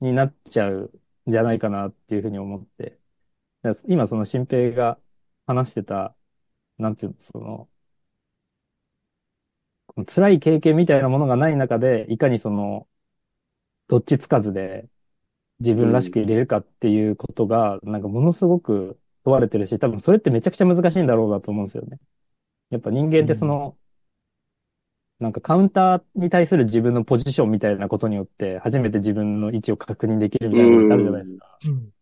[0.00, 0.92] になっちゃう
[1.28, 2.98] んじゃないかなっていうふうに思って。
[3.88, 4.98] 今その新平が
[5.46, 6.16] 話してた、
[6.78, 7.70] なんていうの、その
[10.06, 12.88] 辛い経験みたいなものがない中で、いかにその、
[13.88, 14.88] どっちつかずで
[15.62, 21.98] 自分らしく入れるかっていうことが、なんかものすごく問われてるし、多分それってめちゃくちゃ難しいんだろうなと思うんですよね。
[22.70, 23.76] やっぱ人間ってその、
[25.20, 31.58] なんかカウンターに対する自分のポジションみたいなことによって、初めて自分の位置を確認できるみたいなのってあるじゃないですか。
[31.66, 31.92] うん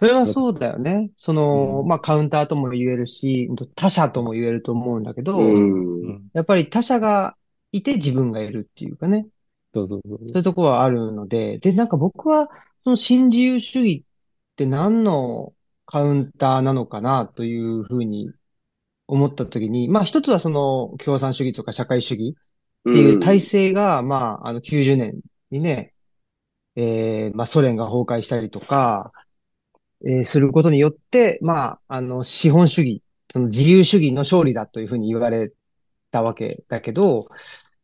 [0.00, 1.10] それはそうだよね。
[1.16, 6.02] その、うんまあ、カウンターとも言えるし、他者とも言えると思うんだけど、うん。
[6.02, 6.28] うん。
[6.34, 7.36] やっぱり他者が
[7.72, 9.26] いて自分がいるっていうかね、
[9.74, 10.18] そうそうそう。
[10.20, 12.48] そういうところはあるので、で、なんか僕は、
[12.84, 14.04] その新自由主義
[14.52, 15.54] って何の
[15.86, 18.30] カウンターなのかなというふうに
[19.06, 22.36] 思ったときに、まあ一つはその共産主義とか社会主義
[22.90, 25.94] っていう体制が、まあ、あの90年にね、
[26.76, 29.12] えー、まあソ連が崩壊したりとか、
[30.04, 33.02] えーすることによって、まあ、あの、資本主義、
[33.32, 35.52] その自由主義の勝利だというふうに言われ
[36.10, 37.26] たわけだけど、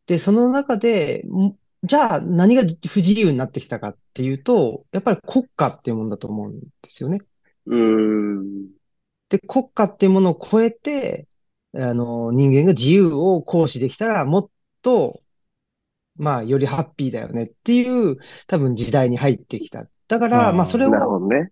[0.07, 7.19] で、その中で、んじゃあ何が不自由になってきたかっていうと、やっぱり国家っていうものだと思うんですよね。
[7.65, 8.75] うん。
[9.29, 11.27] で、国家っていうものを超えて、
[11.73, 14.49] あの、人間が自由を行使できたら、もっ
[14.81, 15.21] と、
[16.17, 18.17] まあ、よりハッピーだよねっていう、
[18.47, 19.87] 多分時代に入ってきた。
[20.07, 21.51] だから、うんまあ、それなるを、ほどね。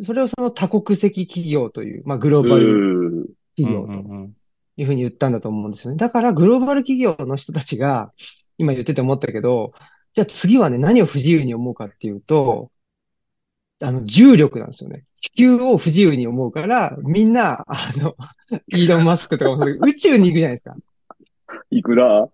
[0.00, 2.84] それをその多国籍企業という、まあ、グローうバル
[3.24, 3.28] ん。
[3.56, 4.00] 企業と
[4.76, 5.96] いうふうに言ったんだと思うんですよね。
[5.98, 8.12] だから、グローバル企業の人たちが、
[8.58, 9.72] 今言ってて思ったけど、
[10.14, 12.70] じゃあ次はね、何を不自由に思うかっていうと、
[13.80, 15.04] あの、重力なんですよね。
[15.14, 18.16] 地球を不自由に思うから、みんな、あの、
[18.68, 20.76] イーロン・マスクとかもそう宇宙に行くじゃないですか。
[21.70, 22.28] いくら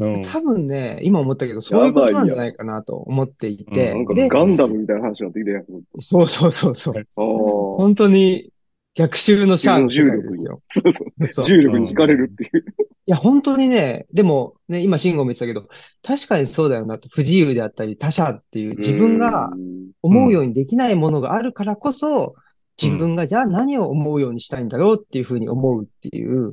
[0.00, 6.06] うん多分ね、今思ったけど、そういうことなんじゃないかなと思っていてうん、なんかで、ガンダムみたいな話になってきたやつ。
[6.06, 7.04] そうそうそうそう。
[7.16, 8.52] 本当に
[8.94, 10.60] 逆襲のシャアの世界ですよ。
[10.68, 10.92] そう
[11.28, 11.44] そう。
[11.44, 12.64] 重力に惹かれるっていう。
[13.08, 15.66] や、本当にね、でもね、今、慎吾も言ってたけど、
[16.02, 22.34] 確かにそうだよなと、不自由であったり、他者っていう自分がうん思うようにできないものがあるからこそ、
[22.80, 26.52] 自分がじゃあ何を思うようにしたいんだろうっていうふうに思うっていう、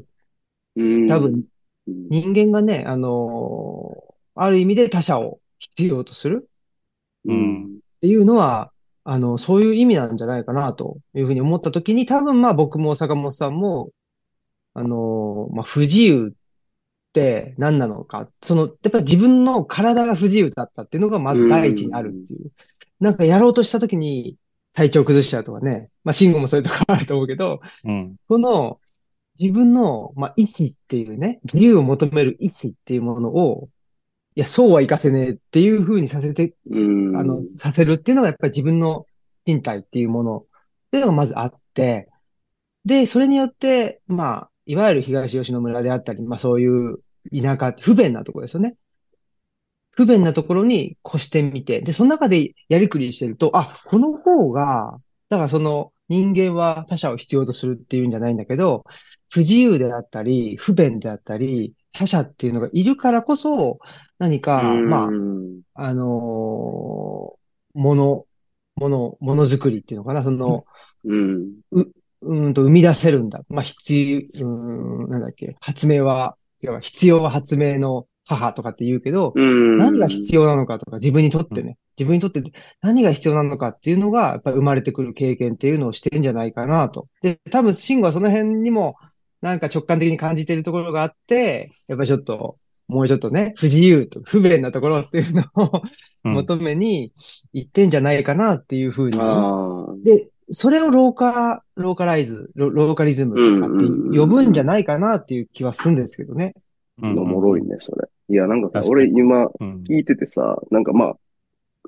[0.78, 1.44] うん多分
[1.88, 6.50] うん人間がね、あのーある意味で他者を必要とする
[7.26, 7.68] うんっ
[8.02, 8.72] ていうのは、
[9.06, 13.92] あの、そういう意味なんじゃないかなというふうに思ったときに、多分まあ僕も坂本さんも、
[14.74, 16.32] あのーまあ不自由っ
[17.14, 22.52] て何なのか、その、やっぱり自分の体が不自由だったっていうのがまず第一にあるっていう。
[23.00, 24.38] なんかやろうとしたときに
[24.74, 25.92] 体調崩しちゃうとかね。
[26.04, 28.16] まあ慎吾もそういうとこあると思うけど、うん。
[28.28, 28.80] この
[29.40, 33.70] 自分の、まあ、意志っていうね、自由を求める意志っていうものを、
[34.36, 36.78] いや、そうはいかせねえっていう風にさせてう
[37.12, 39.06] んあの、させるっていうのがやっぱり自分の
[39.46, 40.44] 身体っていうものっ
[40.92, 42.10] ていうのがまずあって、
[42.84, 46.98] で、それによって、まあ、いわゆる東吉野村であったり、まあそういう
[47.34, 48.76] 田舎、不便なところですよね。
[49.92, 54.98] 不便なところに越してみて、で、その中でやりくりしてると、あ、この方が、
[55.30, 58.84] だからその人間は他者を必要とするっていうんじゃないんだけど、
[59.32, 63.80] 不自由であったり、不便であったり、他者っていうのがいるからこそ、
[64.20, 67.36] 何か、まあ、うんあのー
[67.78, 68.26] もの、
[68.76, 70.66] もの、ものづくりっていうのかな、その、
[71.04, 71.60] うん。
[72.22, 73.42] うーんと生み出せるんだ。
[73.50, 76.38] まあ、必要、うーん、なんだっけ、発明は、
[76.82, 79.78] 必要は発明の母とかって言うけど、うん。
[79.78, 82.42] 何が必要なのかとか、自分にとってね、自分にとって
[82.82, 87.08] 何が必要なのかっていうのが、やっぱり生まれてくる経験っていうのをしてるんじゃないかなと。
[87.22, 88.96] で、多分、シンゴはその辺にも、
[89.42, 92.58] なんか直感的に感じているところがあって、やっぱりちょっと、
[92.88, 95.82] もうちょっとね、不自由と不便なところっていうのを
[96.24, 97.14] うん求めに
[97.54, 99.20] 行ってんじゃないかなっていうふうに。
[99.20, 99.96] ああ。
[100.04, 103.86] で、それをローカ、ローカライズ、ロローカリズムとかって
[104.18, 106.54] 呼ぶんじゃないかなっていう気はするんですけどね。
[107.02, 108.08] うんおもろいね、それ。
[108.30, 109.84] いや、なんかさ、俺今うん。
[109.88, 111.16] 聞いててさ、なんかまあ、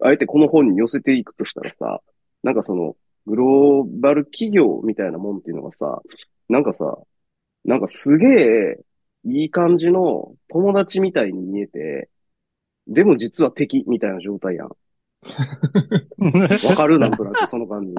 [0.02, 2.02] あえてこの本に寄せていくとしたらさ、
[2.44, 2.96] なんかその、
[3.26, 6.02] グローバル企業みたいなもんっていうのがさ、
[6.50, 6.98] なんかさ、
[7.66, 8.80] なんかすげえ
[9.28, 12.10] いい感じの友達みたいに見えて、
[12.88, 14.70] でも実は敵みたいな状態やん。
[16.70, 17.94] わかるなんとなくその感じ。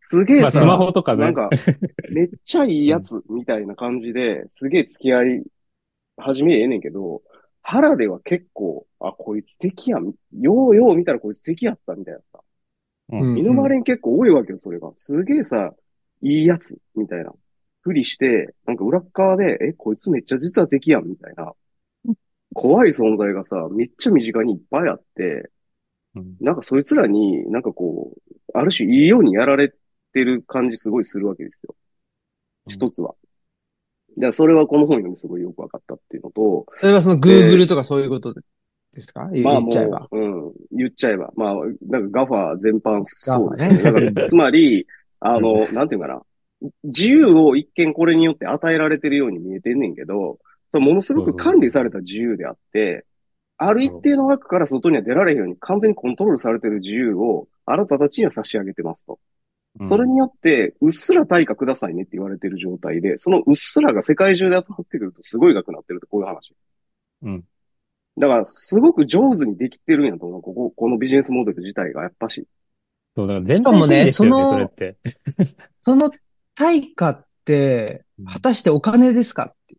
[0.00, 1.24] すげえまあ、さ、スマホとかね。
[1.24, 1.48] なんか、
[2.10, 5.44] めっちゃいいやつみたいな感じで、すげえ付き合い
[6.16, 7.22] 始めええねんけど、
[7.62, 10.12] 腹では結構、あ、こいつ敵やん。
[10.32, 12.40] ようよう見たらこいつ敵やったみたいなさ。
[13.10, 14.90] うん見沼れん結構多いわけよ、それが。
[14.96, 15.72] すげえさ、
[16.22, 17.32] いいやつみたいな。
[17.82, 21.52] ふりして、なんか裏っ側で、え、こいつめっちゃ実は敵やんみたいな。
[22.54, 25.50] 怖い存在がさ、めっちゃ身近にいっぱいあって、
[26.14, 29.72] うんなんかそいつらに、なんかこう、ある種いいようにやられ
[30.12, 31.74] てる感じすごいするわけですよ。
[32.66, 33.14] うん一つは。
[34.16, 38.34] だからそれはこの本読んですごいよくわかったっていうのと、それはその Google とかそういうこと
[38.92, 39.30] ですか？
[39.32, 40.08] 言まあ言っちゃえばも。
[40.12, 41.32] う、うん、言っちゃえば。
[41.34, 41.54] まあ、
[41.88, 43.82] なんかガファ全般そうです GAFA ねね。
[43.82, 44.86] だから、つまり、
[45.18, 46.22] あの、なんていうかな。
[46.84, 50.38] 自由を一見これによって与えられてるように見えてんねんけど、
[50.70, 53.04] それものすごく管理された自由であって、
[53.58, 59.18] ある一定の枠から外には出られへんように完全にコントロールされてる自由をあなたたちには差し上げてますと。
[59.86, 66.54] それによって、うっすら対価くださいねって言われてる状態で、そのうっすらが世界中で集まってくるとすごい額になってるってこういう話。
[67.22, 67.44] うん。
[68.18, 70.42] だから、すごく上手にできてるんやと思う。
[70.42, 72.46] ここ、このビジネスモデル自体がやっぱし。
[73.16, 74.96] そう、だから全しかもね体主義ですよね、そのそれって。
[75.80, 76.10] その
[76.54, 79.76] 対価ってうん、果たしてお金ですかって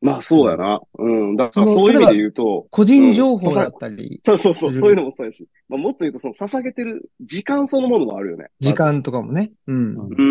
[0.00, 0.80] まあ、そうやな。
[0.96, 1.36] うん。
[1.36, 5.48] だから、そういう意味で言うと、個人情報だったり、そうそうそう、するそういうのもそうやし。
[5.68, 8.46] まあ、もっと言うと、その捧げてる時間そのものもあるよね。
[8.60, 9.50] 時間とかもね。
[9.66, 9.96] うん。
[9.96, 10.22] う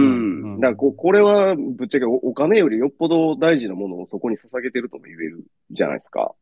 [0.55, 0.59] ん。
[0.61, 6.33] だからこ、これは、ぶっちゃけおお金よりよっぽど大事なものをそこに捧げてるとも言えるじゃないですか。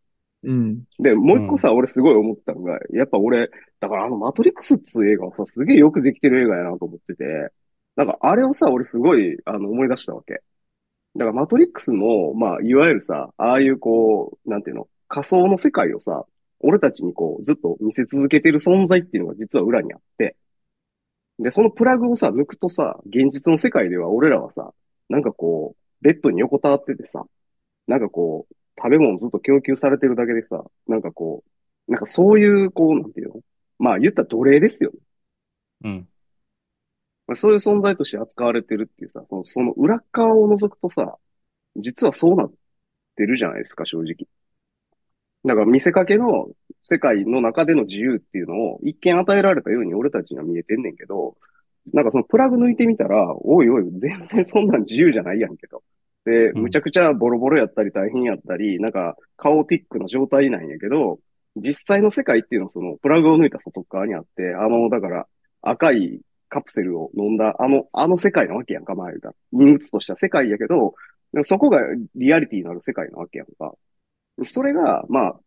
[0.44, 0.84] うん。
[1.00, 3.50] で、もう一個さ、俺すごい思ったのが、やっぱ俺、
[3.80, 7.24] だからあのマトリックスっつう映画はさ、すげえよくできてる映画やなと思ってて、
[7.96, 10.42] なんかあれをさ、俺すごい、あの、思い出したわけ。
[11.16, 16.26] だからマトリックスも、まあ、いわゆるさ、ああいうこう、なんていうの、仮想の世界をさ、
[16.60, 20.36] 俺たちにこう、ずっと見せ続けてる存在っていうのが実は裏にあって、
[21.40, 24.74] で、そのプラグをさ、抜くとさ、現実の世界では俺らはさ、
[25.10, 27.26] なんかこう、ベッドに横たわっててさ、
[27.88, 31.44] なんかこう、食べ物ずっと供給されてるだけでさ、なんかこ
[31.88, 33.42] う、なんかそういう、こう、なんていうの
[33.78, 34.92] まあ言ったら奴隷ですよ。
[35.84, 36.08] うん。
[37.28, 41.18] まあそういう存在として扱われてるっていうさ、その、その裏側を除くとさ、
[41.76, 42.54] 実はそうなっ
[43.16, 44.28] てるじゃないですか、正直。
[45.46, 46.48] だから見せかけの
[46.84, 51.36] 世界の中での自由っていうのを一見与えられたように俺たちには見えてんねんけど、
[51.94, 55.84] なんかそのプラグ抜いてみたら、おいおい、全然そんなん自由じゃないやんけど。
[56.26, 61.20] で、うんむちゃくちゃボロボロやったり大変やったり、なんか、カオティックな状態なんやけど、
[61.56, 65.28] 実際の世界っていうのはその、プラグを抜いた外側にあって、あの、だから、
[65.62, 69.34] 赤いカプセルを飲んだ、あの、あの世界なわけやんか、前が。
[69.52, 70.96] 人物としては世界やけど、
[71.44, 71.80] そこが
[72.16, 73.74] リアリティのある世界なわけやんか。
[74.44, 75.40] それが、まあ、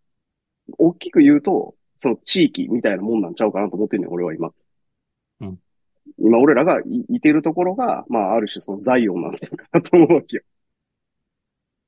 [0.79, 4.51] 大きく言うと、その地域みたいなもんなんちゃうかなと思ってんねん、俺は今。
[5.41, 5.59] うん
[6.19, 10.43] 今、俺らがいいてるところが、まあ、ある種そのザイなんじゃないかなと思うわけよ。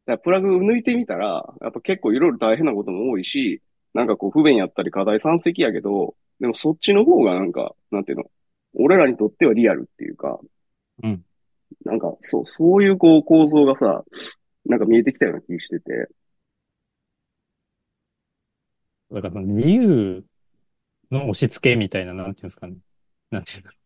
[0.07, 3.63] だからプラグ抜いてみたら、やっぱ結構いろいろ大変なことも多いし、
[3.95, 8.31] なんかこう不便やったり課題山積やけど、でもそっちの方がなんか、なんていうの、
[8.75, 10.41] 俺らにとってはリアルっていうか、
[11.03, 11.25] うん。
[11.85, 14.05] なんか、そう、そういうこう構造がさ、
[14.67, 16.09] なんか見えてきたような気してて、
[19.11, 20.25] だからその自由
[21.11, 22.77] の押し付けみたいな、なんていうんですかね。
[23.31, 23.77] なんていうんだろ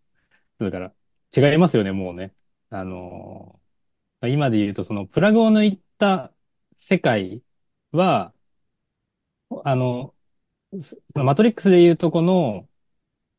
[0.61, 0.65] う。
[0.67, 2.35] だから、違いますよね、もうね。
[2.71, 3.65] あのー
[4.29, 6.33] 今で言うと、その、プラグを抜いた
[6.77, 7.43] 世界
[7.93, 8.35] は、
[9.65, 10.15] あの、
[11.15, 12.69] マトリックスで言うとこの、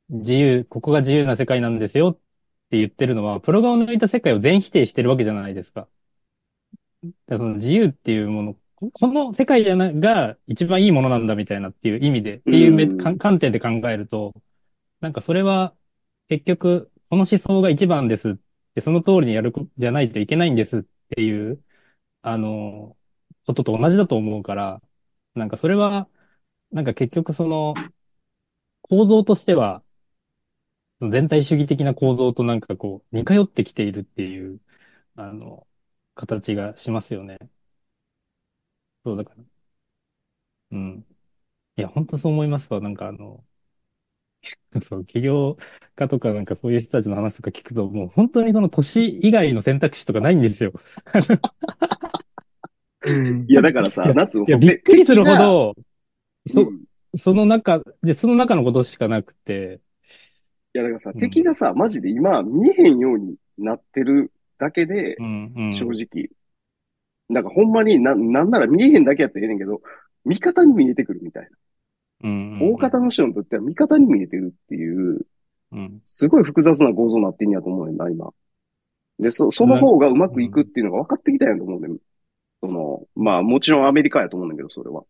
[0.10, 2.16] 自由、ここが自由な世界なんですよっ
[2.70, 5.88] て言ってるのは、プラグを抜いた世界を全否定してるわけじゃないですか。
[7.04, 12.88] だからその自由っていうもの、ここの世界じゃな、が一番いいものなんだみたいなっていう意味で、っていうめ
[13.18, 14.34] 観点で考えると、
[15.02, 15.76] なんかそれは
[16.30, 18.36] 結局、この思想が一番ですっ
[18.76, 20.84] て、その通りにやるこじゃないといけないんですっ
[21.16, 21.64] ていう、
[22.24, 22.98] あの、
[23.46, 24.82] ことと同じだと思うから、
[25.36, 26.10] なんかそれは、
[26.72, 27.76] なんか結局その、
[28.84, 29.84] 構造としては、
[31.02, 34.62] 全体主義的な構造となんかこう、似通ってきているっていう、
[35.16, 35.68] あの、
[36.16, 37.38] 形がしますよね。
[39.04, 39.44] そうだから。
[40.72, 41.06] うん。
[41.78, 42.82] いや、本当そう思いますわ。
[42.82, 43.46] なんかあの、
[44.90, 45.58] そう、起業
[45.96, 50.74] 家とかなんかそういう人たちの話とか聞くと、もう本当にその年以外の選択肢とかないんですよ。
[53.06, 55.76] うんいや、だからさいや、なんつうの、いや、びっくりするほど、
[56.48, 56.86] そ、うん
[57.18, 59.80] その中、で、その中のことしかなくて、い
[60.78, 65.74] や、だからさ、うん敵がさ、マジで今見えへんようになってるだけでう、ん、うん。
[65.74, 66.30] 正直。
[67.30, 69.82] なんかほんまにな、なんなら見えへんだけやったらええねんけど、
[70.26, 71.50] 味方に見えてくるみたい
[72.24, 72.66] うん、な。
[72.66, 75.26] 大方の人にとっては味方に見えてるっていう、
[75.72, 76.02] うん。
[76.06, 78.32] すごい複雑な構造になってんやと思うねんな、今。
[79.20, 81.98] で、そ、その方がうまくいくっていうのが分かってきたんやと思うねん。
[82.62, 85.04] その、まあもちろんアメリカやと思うんだけど、それは。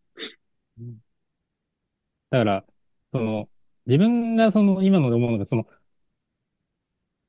[2.30, 2.64] だから、
[3.12, 3.48] その、
[3.86, 5.66] 自分がその、今ので思うのが、その、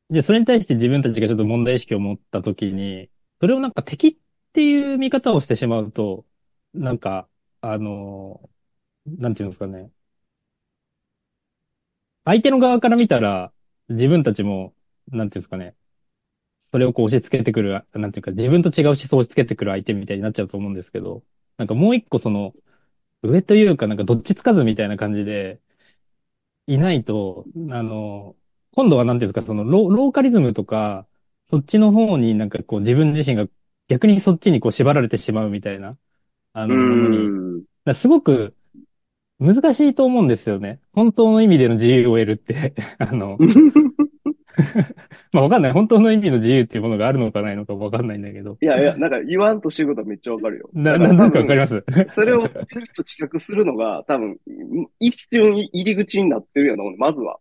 [0.10, 3.10] で、それに対して自分たちがちょっと問題意識を持ったときに、
[3.42, 4.18] それをなんか敵っ
[4.54, 6.26] ていう見方をしてしまうと、
[6.74, 7.30] なんか、
[7.62, 8.50] あの、
[9.06, 9.92] なんていうんですかね。
[12.26, 13.54] 相手の側から見たら、
[13.90, 14.74] 自分たちも、
[15.10, 15.76] なんていうんですかね。
[16.62, 21.24] それをこう押し付けてくる、なんていうか、自分と違う思想を押し付けてくる相手みたいになっちゃうと思うんですけど、
[21.58, 22.54] なんかもう一個その、
[23.24, 25.62] 上というか、なんかどっちつかずみたいな感じで、
[26.68, 28.36] いないと、あの、
[28.74, 31.08] 今度はなんていうんですか、そのロ、ローカリズムとか、
[31.46, 33.48] そっちの方になんかこう自分自身が
[33.88, 35.98] 逆にそっちにこう縛られてしまうみたいな、
[36.54, 37.64] あうの、ものに。
[37.96, 38.54] すごく
[39.40, 40.80] 難しいと思うんですよね。
[40.92, 43.38] 本当の意味での自由を得るって、 あの、
[45.32, 45.72] まあわかんない。
[45.72, 48.58] 本当の意味の自由っていうものがあるのかないのかわかんないんだけど。
[48.62, 50.70] いやいや、なんか言わんとしてることはめっちゃわかるよ。
[50.74, 51.84] な、だからなんかわかります？
[52.10, 54.38] それをちゃんと知覚するのが、多分、
[55.00, 57.38] 一瞬入り口になってるようなもん、まずは。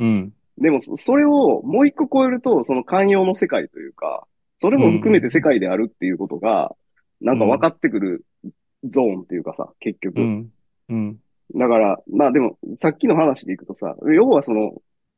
[0.00, 0.32] うん。
[0.58, 4.26] でも、そそれをもう一個超えると、その寛容の世界というか、
[4.58, 6.74] それも含めて世界であるっていうことが、
[7.20, 8.24] なんか分かってくる
[8.84, 10.20] ゾーンっていうかさ、結局。
[10.20, 10.52] うん。
[10.88, 11.18] うん。
[11.54, 14.72] だから、まあでも、さっきの話でいくとさ、要はその、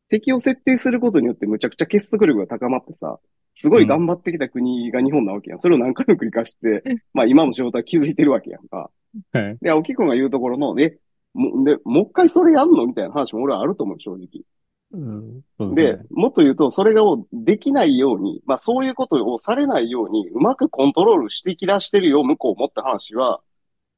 [0.08, 3.18] 敵を設定することによってむちゃくちゃ結束力が高まってさ、
[3.54, 5.60] すごい頑張ってきた国が日本なわけやん。
[5.60, 6.82] それを何回も繰り返して、
[7.14, 8.90] まあ今の状態気づいてるわけやんか。
[9.32, 9.58] はい。
[9.60, 10.98] で、青木くんが言うところの、え、
[11.34, 14.28] も、で、もう一回それやんのみたいな話も俺はあると思う、正直。
[14.92, 14.98] う
[15.68, 15.74] ん。
[15.74, 17.02] でね。、もっと言うと、それが
[17.32, 23.40] できないように、まあそういうことをされないように、うまくコントロールしてき出してるよ、向こうもって話は、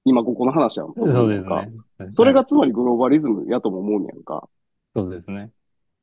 [0.05, 0.93] 今ここの話やん。
[0.95, 1.73] そうですかね。
[2.11, 4.49] それがつまりグローバリズムやとも思うねやんか。
[4.95, 5.51] そうですね。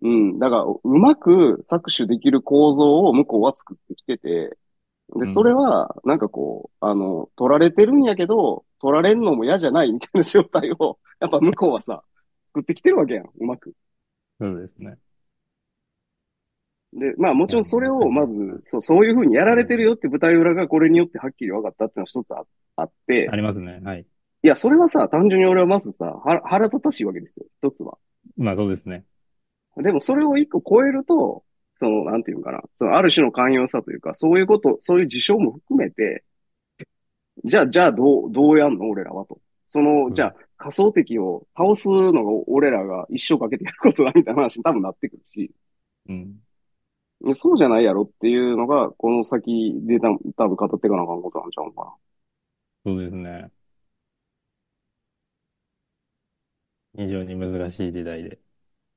[0.04, 0.40] うん。
[0.40, 4.58] だから、うまく搾取できる構造を向こうは作ってきてて、
[5.18, 12.04] で、うんそれは、なんかこう、あの、取られてるんやけど、取られんのも嫌じゃないみたいな状態を、 やっぱ向こうはさ、
[12.48, 13.74] 作ってきてるわけやん、うまく。
[14.40, 14.98] そうですね。
[16.94, 22.44] で、まあもちろんそれをまず、そう、そういうふうにやられてるよって舞台裏がこれによってはっきり分かったっていうのは一つあ
[22.76, 23.80] あってあ、りますね。
[23.84, 24.06] はい。
[24.44, 27.98] いや、それはさ、単純に俺はまずさ、腹腹立たしいわけですよ、一つは。
[28.38, 29.06] まあそうですね。
[29.78, 31.44] でもそれを一個超えると、
[31.76, 36.24] その、なんていうのかな、そのある種の寛容さというか、そういうこと、そういう事象も含めて、
[37.46, 38.88] じゃあ、じゃあどう、どうやんの？
[38.90, 39.40] 俺らはと。
[39.68, 45.52] その、うんじゃあ、仮想敵を倒すのが俺らが一生かけてやることだみたいな話に 多分なってくるし、
[46.08, 46.44] うん。
[47.36, 51.96] そうじゃないやろっていうのが、この先で多分多分語っていかなあかんことなんちゃうのか
[52.86, 53.52] そうですね。
[56.96, 58.40] 非常に難しい時代で。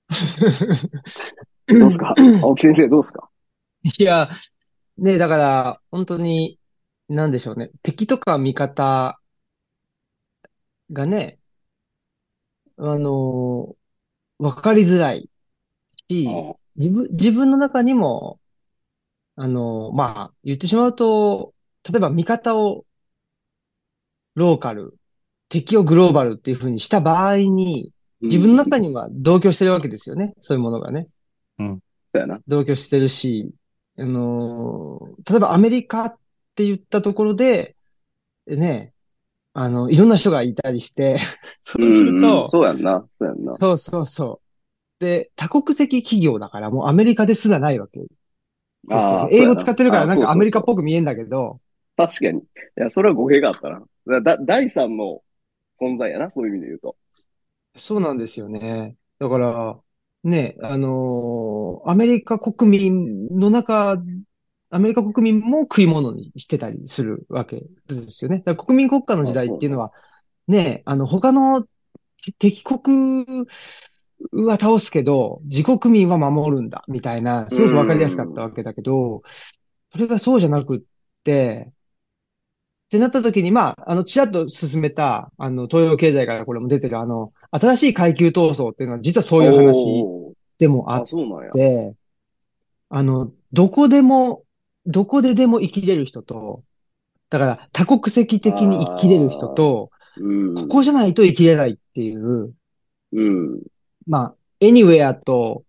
[0.08, 1.78] な。
[1.78, 2.14] どうすか？
[2.42, 3.28] 青木先生どうすか？
[3.82, 4.30] いや、
[4.98, 6.58] ね、だから、本当に、
[7.08, 7.70] なんでしょうね。
[7.82, 9.20] 敵とか味方
[10.92, 11.38] がね、
[12.78, 13.76] あの、
[14.38, 15.30] わかりづらい
[16.10, 16.28] し、
[16.76, 18.38] 自分、自分の中にも、
[19.36, 21.54] あの、まあ、言ってしまうと、
[21.88, 22.84] 例えば味方を
[24.34, 24.98] ローカル、
[25.48, 27.92] 敵をグローバルっていう風にした場合に、
[28.22, 28.88] 自分の中に。
[28.88, 30.34] には同居してるわけですよね。
[30.40, 31.08] そういうものがね。
[31.58, 32.40] そうやな。
[32.46, 33.52] 同居してるし、
[33.98, 36.18] あのー例えばアメリカっ
[36.54, 37.74] て言ったところで、
[38.46, 38.92] ね、
[39.54, 41.18] あの、いろんな人がいたりして、
[41.62, 43.04] そうするんんと、そうやんな。
[43.10, 43.54] そうやんな。
[43.56, 44.40] そうそうそ
[45.00, 45.04] う。
[45.04, 48.10] で、多国籍企業だからもうアメリカですらないわけです
[48.92, 49.36] よああね。
[49.36, 51.60] 英語使ってるからなんかアメリカっぽぽく見えんだけど、
[51.96, 52.40] 確かに。
[52.40, 52.42] い
[52.76, 53.82] や、それは語弊があったな。
[54.20, 55.22] だ、だ第三の
[55.80, 56.96] 存在やな、そういう意味で言うと。
[57.76, 58.96] そうなんですよね。
[59.18, 59.80] だから、
[60.24, 64.02] ね、あのーアメリカ国民の中、
[64.70, 68.38] アメリカ国民も食い物にしてたりするわけですよね。
[68.38, 69.92] だから国民国家の時代っていうのは、
[70.48, 71.66] ね、あの、他の
[72.38, 73.26] 敵国
[74.32, 79.22] は倒すけど、自国民は守るんだ、みたいな、すごくわかりやすかったわけだけど、
[79.92, 80.80] それがそうじゃなくっ
[81.24, 81.72] て、
[82.86, 90.04] ってなった時に、まあ、あの、ちらっと進めた、あの、東洋経済からこれも出てる、あの、新しい階級闘争っていうのは実はそういう話
[90.58, 91.04] でもあっ。
[91.52, 91.94] て、
[92.88, 94.44] あの、どこでも、
[94.86, 96.62] どこででも生きれる人と、
[97.28, 100.54] だから多国籍的に生きれる人と、うん。
[100.54, 102.54] ここじゃないと生きれないっていう、
[103.12, 103.60] うん。
[104.06, 105.64] まあ、anywhere と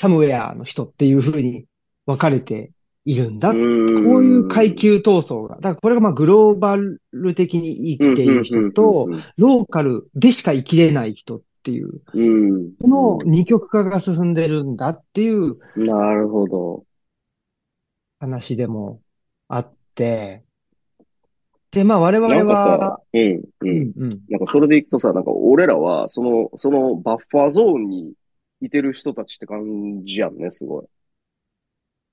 [0.00, 1.66] somewhere の人っていう風に
[2.06, 2.70] 分かれて
[3.04, 3.52] いるんだ。
[3.52, 5.56] ここうういう階級闘争が。
[5.56, 12.72] だからこれがまあグローバル的に生きている人と、ローカルでしか生きれない人っていう、うん。
[12.80, 16.84] この二極化が進んでるんだっていうなるほど。
[18.18, 19.00] 話でも
[19.48, 20.44] あって、
[21.70, 23.48] で、まあ我々は、、うん、う。
[23.60, 24.20] うんん、うん。
[24.28, 28.12] なんかそれでいくとさ、なんか俺らは、その、そのバッファーゾーンに
[28.60, 30.86] いてる人たちって感じやんね、すごい。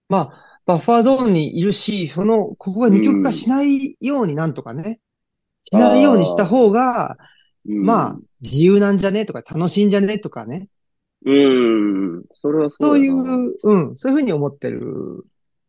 [0.09, 4.99] まあ、バッファーゾーンにいるし、その、ここが二極化しないようになんとかね、
[5.63, 7.17] しないようにした方が、
[7.67, 10.67] うん、まあ、自由なんじゃねとか楽しいんじゃねとかね、
[11.25, 12.23] うん。
[12.33, 13.15] それはそそういう。
[13.15, 15.25] う、うん、そういうふうに思ってる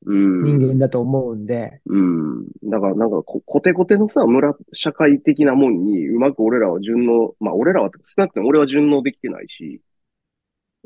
[0.06, 0.42] うん。
[0.42, 2.46] 人間だと思うんで、うん。
[2.64, 9.80] だから、なんかこ、コテコテのさ、村、社会的なもんに、うまく俺らは順応、まあ、俺らは少なくても俺は順応できてないし、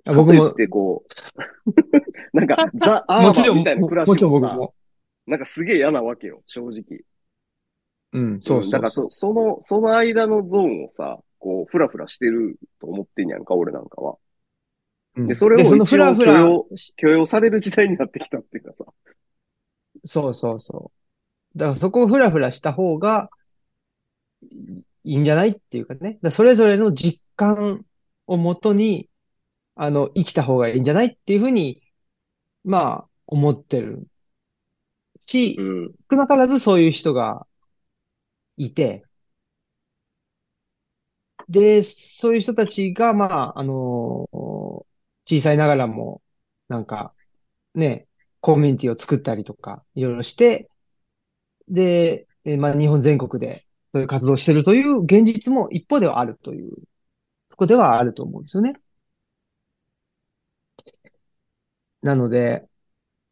[0.04, 1.70] 僕もっ、てこう、
[2.36, 4.74] なんか、ザ・アーバンみたいなも暮らしもちろんもさ、僕も。
[5.26, 7.04] なんかすげえ嫌なわけよ、正直。
[8.12, 9.10] うん、そううんだからそうそう。
[9.12, 14.16] そ、その、その間のゾーンをさ、こう、ふらふらしてると思ってんやんか、俺なんかは。
[15.16, 18.86] うんでそれを一応ふらふら許容許容される時代になってきたっていうかさ。
[20.04, 20.90] そうそうそ
[21.54, 21.58] う。
[21.58, 23.28] だからそこをふらふらした方が
[24.50, 26.18] いいいんじゃないっていうかね。
[26.30, 27.84] それぞれの実感
[28.26, 29.10] をもとに、
[29.74, 31.82] あの、生きた方がいいんじゃないっていうふうに、
[32.64, 34.08] まあ、思ってる
[35.22, 35.94] しう、ん。
[36.10, 37.46] 少なからずそういう人が
[38.56, 39.04] いて、
[41.48, 44.28] で、そういう人たちが、まあ、あの
[45.26, 46.22] 小さいながらも、
[46.68, 47.14] なんか、
[47.74, 48.08] ね、
[48.40, 50.70] コミュニティを作ったりとか、いろいろして、
[51.68, 56.72] で、えまあ、日本全国でそういう活動をしてるという現実も一方ではあるという、
[57.50, 58.74] そこではあると思うんですよね。
[62.02, 62.66] なので、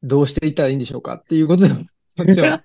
[0.02, 1.84] どうしていったらいいんでしょうかっていうことでも、も
[2.26, 2.60] ちろん、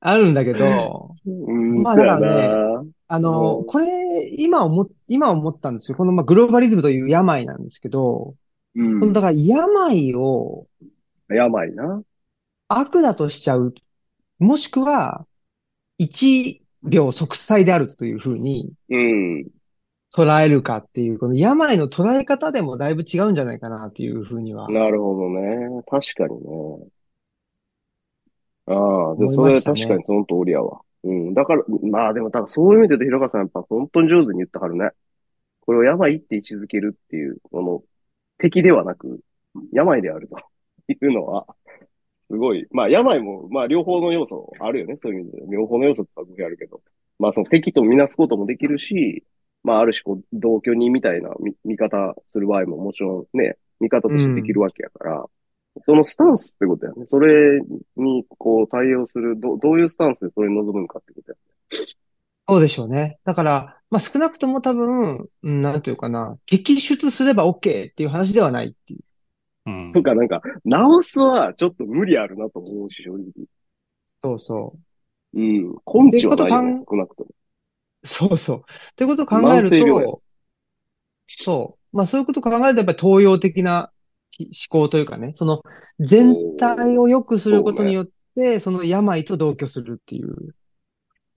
[0.00, 2.84] あるんだけど、うん、まあだからねな。
[3.06, 5.96] あの、うんこれ、今思っ、今思ったんですよ。
[5.96, 8.34] この、まあ、グローバリズムという病なんですけど、
[8.74, 9.20] うんだ。
[9.20, 10.66] から病を
[11.28, 12.02] 病な。
[12.68, 13.74] 悪だとしちゃう、
[14.38, 15.26] もしくは、
[15.98, 19.46] 一秒息災であるというふうにうん。
[20.14, 24.68] 捉えるかっていう、この病の捉え方でもだいぶ違うんじゃないかなっていうふうには。
[24.70, 25.82] なるほどね。
[25.88, 26.86] 確かにね。
[28.66, 28.72] あ
[29.12, 30.80] あ、でもそれましたね確かにその通りやわ。
[31.04, 31.34] うん。
[31.34, 34.90] だから、まあでも多分そういう意味で言うと、ひろかさんやっぱ本当に上手に言ったからね。
[35.62, 37.82] これを病って位置づけるっていう、この
[38.38, 39.20] 敵ではなく、
[39.72, 40.36] 病であると
[40.92, 41.46] いうのは、
[42.30, 42.66] すごい。
[42.70, 44.98] まあ、病も、まあ、両方の要素あるよね。
[45.02, 45.42] そういう意味で。
[45.48, 46.80] 両方の要素って言ったらあるけど。
[47.18, 49.22] まあ、その敵とみなすこともできるし、
[49.64, 55.24] まあ、ある種、こう、同居人みたいな見見方する場合ももちろんね、見方としてできるわけやから、
[55.84, 57.06] そのスタンスってことやね。
[57.06, 57.60] それ
[57.96, 61.36] に、こう、対応する、どどういうスタンスでそれに臨むのかってことや
[62.48, 63.18] そうでしょうね。
[63.24, 69.00] だから、まあ少なくとも多分、うんなんていうかな、激出すれば OK っていう話ではないっていう。
[69.66, 73.24] うんなんか、なんか、直すはちょっと無理あるなと思うし、正直。
[74.24, 74.76] そうそ
[75.34, 75.40] う。
[75.40, 75.62] うん。
[76.10, 77.30] 根拠はないよね少なくとも。
[78.04, 78.58] そうそう。
[78.58, 80.22] ってことを考える慢性病やと、
[81.28, 81.96] そう。
[81.96, 83.90] まあそういうことを考えるとやっぱり東洋的な
[84.38, 85.62] 思考というかね、その
[86.00, 90.54] 全体を良くすることによって、その病と同居するっていう。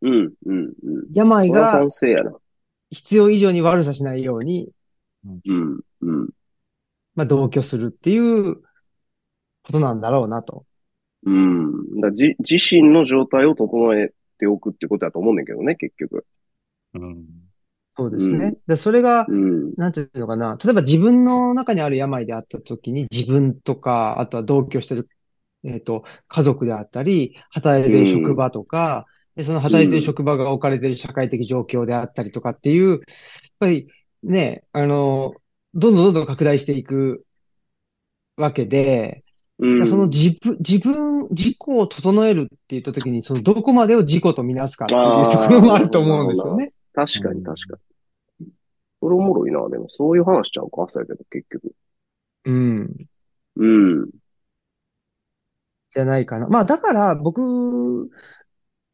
[0.02, 0.74] うん、うん、うん。
[1.14, 2.34] 病これはが賛成やな。
[2.92, 4.72] 必要以上に悪さしないように、
[5.26, 6.30] うん、うん。
[7.16, 8.56] まあ同居するっていう
[9.64, 10.66] ことなんだろうなと。
[11.26, 12.00] うん。
[12.02, 16.26] だじ自身の状態を整えておくってことだと思うねんだけどね、結局。
[17.00, 17.26] うん
[17.98, 18.46] そうですね。
[18.46, 19.74] うんで、それが、うん。
[19.76, 20.58] なんていうのかな。
[20.64, 25.08] 例えば自分の中にある病であったときに、自分とか、あとは同居してる、
[25.64, 33.00] えっと、家族であったり、働いてる職場とか、でその働いてる職場が置かれてる社会的状況であったりとかっていう、やっ
[33.60, 33.90] ぱり
[34.24, 35.34] ね、あの、
[35.74, 37.26] どんどんどんどん拡大していく
[38.38, 39.24] わけで、
[39.60, 39.88] うん。
[39.88, 46.72] その自分、自分、自己を整えるって言ったときに、そのどこまでを自己とみなすかっていうところもあると思うんですよね。
[46.96, 47.96] 確かに確かに。
[49.02, 51.74] それおもろいな、でも、そういう話しちゃうか、そうやけど、結局。
[52.44, 52.96] うん。
[53.56, 54.10] うん。
[55.90, 56.48] じゃないかな。
[56.48, 57.42] まあだから僕、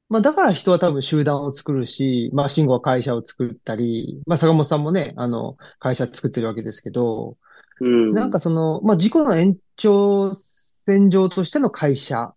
[0.09, 7.37] まあだから人は多分集団を作るし、まあ慎吾は会社を作ったり、まあ坂本さんもね、あの、会社作ってるわけですけど、
[7.79, 8.15] うん。
[8.15, 12.33] なんかその、まあ自己の延長線上としての会社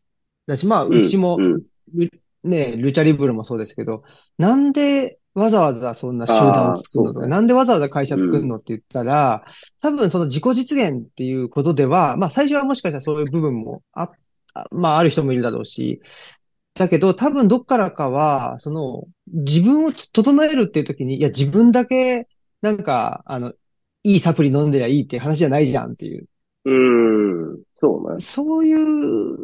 [0.46, 1.62] だし、まあうちもうん。
[1.94, 2.10] ル
[2.44, 4.04] ね、ルチャリブルもそうですけど、
[4.38, 9.44] なんでわざわざそんな集団を作るのとか、なんでわざわざ会社作るのって言ったら、
[9.82, 14.10] 多分その自己実現っていうことでは、まあ最初はもしかしたらそういう部分もあ、
[14.54, 16.00] あまあある人もいるだろうし、
[16.74, 22.28] だけど多分どっからかは、その自分を整えるっていう時に、いや自分だけ
[22.62, 23.52] なんか、あの、
[24.04, 26.26] いいサプリ飲んでりゃいいっていう話じゃないじゃんっていう、
[26.64, 27.62] うん。
[27.74, 28.20] そうね。
[28.20, 29.36] そういう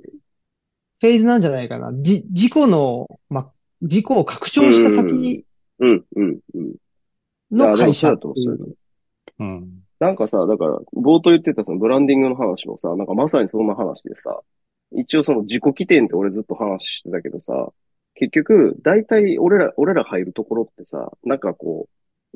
[1.00, 1.92] フェーズなんじゃないかな。
[2.02, 5.46] じ、自己の、まあ、自己を拡張した先
[5.80, 6.74] うん、うん、うん。
[7.50, 8.76] の会社と思ういう。
[9.38, 14.40] うんなんかさ、だから、冒頭言ってたそのブランディングの話もさ、なんかまさにそんな話でさ、
[14.92, 17.70] 一応その自己起点って俺ずっと話してたけどさ、
[18.14, 21.86] 結局、大体俺ら、俺ら入るところってさ、なんかこ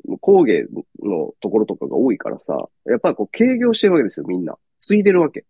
[0.07, 0.65] う、工芸
[1.03, 4.55] のところとかが多いからさ、やっぱこう、軽業してるわけですよ、みんな。
[4.79, 5.43] 継いでるわけ。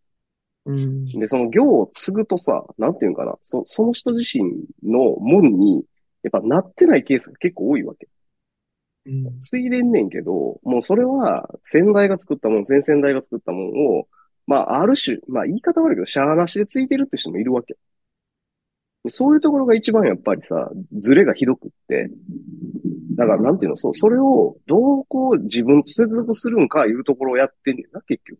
[0.66, 1.06] うん。
[1.06, 4.44] で、その業を継ぐとさ、なんていうんかな、そ、その人自身
[4.84, 5.84] の門に、
[6.26, 8.08] やっぱなってないケースが結構多いわけ。
[9.06, 9.40] うん。
[9.40, 14.08] 継いでんねんけど、もうそれは先代が作ったもん、先々代が作ったもんを、
[14.48, 17.78] まあ、ある種、まあ言い方悪いけど、しゃーなしで継いでるって人もいるわけ。
[19.04, 22.10] でそういうところが一番やっぱりさ、ズレがひどくって、
[23.16, 28.40] だからなんていうの、そう、それをどうこう自分と接続するんかいうところをやってんねんな、結局。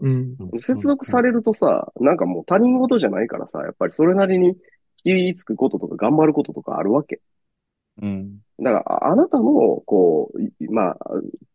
[0.00, 0.36] うん。
[0.60, 4.56] 接続されるとさ、なんかもう他人事じゃないからさ、やっぱりそれなりに
[5.02, 7.20] 気ぃつくこととか頑張ることとかあるわけ。
[8.02, 9.52] うんだから、ああなたの、
[9.86, 10.96] こう、いまあ、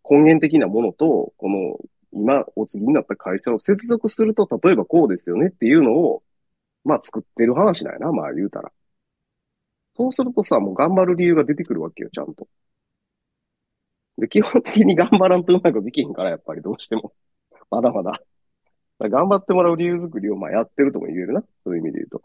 [0.10, 1.78] 根源的なものと、この、
[2.12, 6.24] 今、お次になった会社を接続すると、例えばこうですよねっていうのを、
[6.84, 8.72] まあ、作ってる話なんやな、まあ、言うたら。
[9.96, 12.48] そうするとさ、もう頑張る理由が出てくるわけよ、ちゃんと。
[14.18, 17.14] で、基本的に頑張らんとうまくできへんから、やっぱりどうしても。
[17.70, 18.22] まだまだ。
[19.00, 21.42] だ頑張ってもらう理由作りを、まあ、やってるとも言えるな。
[21.64, 22.22] そういう意味で言うと。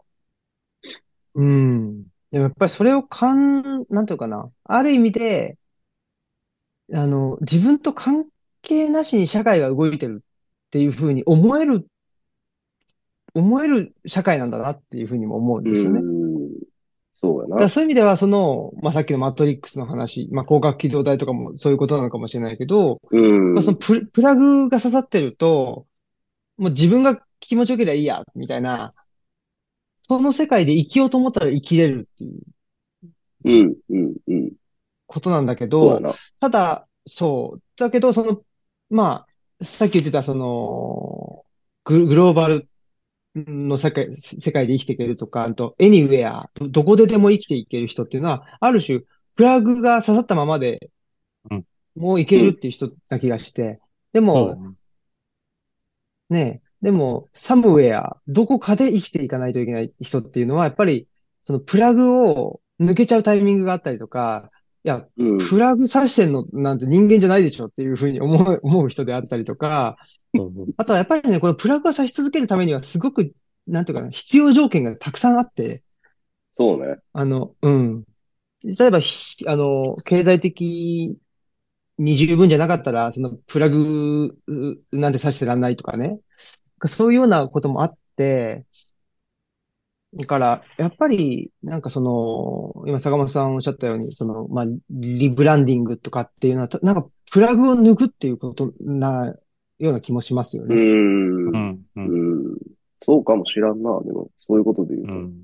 [1.35, 2.03] うん。
[2.31, 4.49] でもやっぱりそれをかん、なんていうかな。
[4.63, 5.57] ある意味で、
[6.93, 8.25] あの、自分と関
[8.61, 11.87] 係なしに社会が動いてるっていうふうに思える、
[13.33, 15.99] 思える社会なんだなっていうふうにも思うんですよね。
[15.99, 16.49] うん。
[17.21, 17.69] そうやなだから。
[17.69, 23.53] そういう意味では、その、まあ、さっきのマトリックスの話、まあ、広角機動隊とかもそういうことなのかもしれないけど、うん。
[23.53, 25.85] まあ、そのプ、プラグが刺さってると、
[26.57, 28.93] もう自分が気持ちよければいいや、みたいな、
[30.11, 32.41] その世界で生きようと思ったら生きれるっていう
[33.45, 34.51] うん、うん、うん。
[35.07, 36.01] ことなんだけど。
[36.41, 37.61] ただ、そう。
[37.77, 38.41] だけど、その、
[38.89, 39.25] ま
[39.61, 41.45] あ、さっき言ってた、その、
[41.85, 42.67] グ、グローバル
[43.35, 48.99] の世界、世界で生きていけるとか、あと、エニウェア、どどこででも生きていける人っていうのは、ある種、
[49.37, 50.91] プラグが刺さったままで
[51.49, 53.79] うん、もういけるっていう人な気がして、
[54.11, 54.75] でそうだも、
[56.29, 61.07] ねね、でも、サムウェア、どこかで生きていかないといけない人っていうのは、やっぱり、
[61.43, 64.49] そのプラグを抜けちゃうタイミングがあったりとか、
[64.83, 65.37] いや、うん。
[65.37, 69.97] プラグ刺してんのなんて人間じゃないでしょっていうふうに思う、 思う人であったりとか、
[70.77, 73.31] あとはやっぱりね、このプラグを刺し続けるためにはすごく、
[73.67, 75.83] なんていうかな、必要条件がたくさんあって、
[76.53, 76.97] そうね。
[77.13, 78.03] あの、うん。
[78.63, 81.19] 例えば、ひあの、経済的
[81.97, 86.19] に十分じゃなかったら、そのプラグうなんて刺してらんないとかね。
[86.87, 88.65] そういうようなこともあって、
[90.13, 99.33] だから、やっぱり、なんかその、今坂本さんおっしゃったように、その、まあ、リブランディングとかっていうのは、たなんか、プラグを抜くっていうことな、
[99.79, 100.75] ような気もしますようね。
[100.75, 101.47] ん。
[101.47, 101.85] うん。
[101.95, 101.99] う。
[101.99, 102.57] うんん。
[103.03, 104.01] そうかもしらんな。
[104.01, 105.13] でも、そういうことで言うと。
[105.13, 105.41] うん。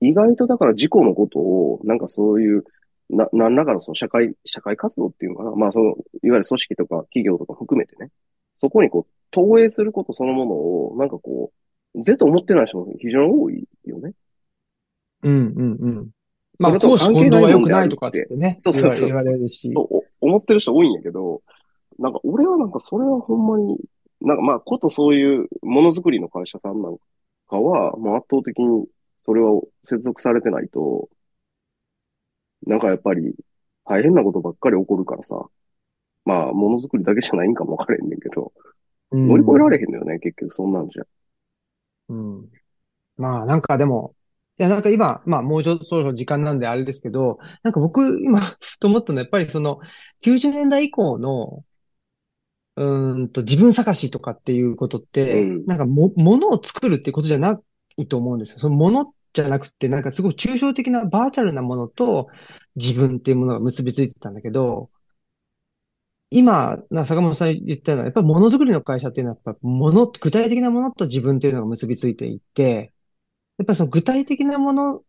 [0.00, 2.64] 意外とだから事故のことを、なんかそういう、
[3.10, 5.50] な、何らかのその社会、社会活動っていうのかな。
[5.52, 8.10] まあその、いわゆる組織とか企業とか含めてね。
[8.62, 11.50] そこにこう、投影することそのものを、なんかこ
[11.96, 14.12] う、ぜと思ってない人も非常に多いよね。
[15.22, 16.10] うん、うん、うん。
[16.60, 19.74] まあ、それと公私混同は良くないとかってね、そうそうそう言われるし。
[20.20, 21.42] 思ってる人多いんやけど、
[21.98, 23.78] なんか俺はなんかそれはほんまに、
[24.20, 26.96] なんかまあことそういうものづくりの会社さんなん
[27.48, 28.86] かは、もう圧倒的に
[29.26, 31.08] それは接続されてないと、
[32.64, 33.34] なんかやっぱり
[33.84, 35.48] 大変なことばっかり起こるからさ、
[36.24, 38.52] まあものづくりだけじゃないんかもわからへんねんけど、
[39.10, 41.04] うん乗り越えられへんのよね、結局そんなんじゃ。
[42.08, 42.50] うん。
[43.16, 44.16] まあ、なんかでも、
[44.58, 49.80] いや、なんか今、まあ、もうちょっとそろそろ時間なんであれですけど、なんか僕、今、ふと思ったのは、やっぱりその、
[50.22, 51.64] 90年代以降の、
[52.76, 57.60] うーんと、自分探しとかっていうことって、うんなんかも、ものを作るっていうことじゃな
[57.98, 58.58] いと思うんですよ。
[58.58, 62.28] そのものじゃなくて、なんかすごく抽象的なバーチャルなものと
[62.76, 64.90] 自分っていうものが結びついてたんだけど、
[66.32, 72.92] 今、な坂本さん言ったような、やっぱりものづくりの会社っていうのは、やっぱもの、具体的なものと自分っていうのが結びついていて、
[73.58, 75.02] やっぱりその具体的なもの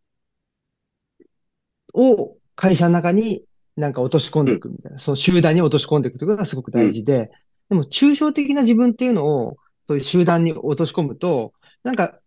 [1.93, 3.45] を会社の中に
[3.75, 7.31] なんか落とし込んでいくみたいな、その集団に落とし込んでいくということがすごく大事で、
[7.69, 11.53] でも抽象的な自分っていうのをそういう集団に落とし込むと、
[11.83, 12.19] なんか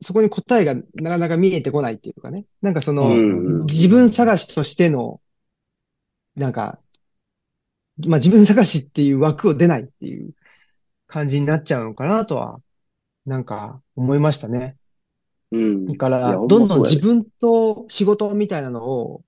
[0.00, 3.64] そこに答えがなかなか見えてこないっていうかね、なんかその、うん。
[3.64, 5.20] 自分探しとしての、
[6.36, 6.78] なんか、
[8.06, 10.34] まあ自分探しっていう枠を出ないっていう
[11.06, 12.60] 感じになっちゃうのかなとは、
[13.26, 14.76] なんか思いましたね。
[15.50, 15.86] うん。
[15.86, 19.22] だから、どんどん自分と仕事みたいなのを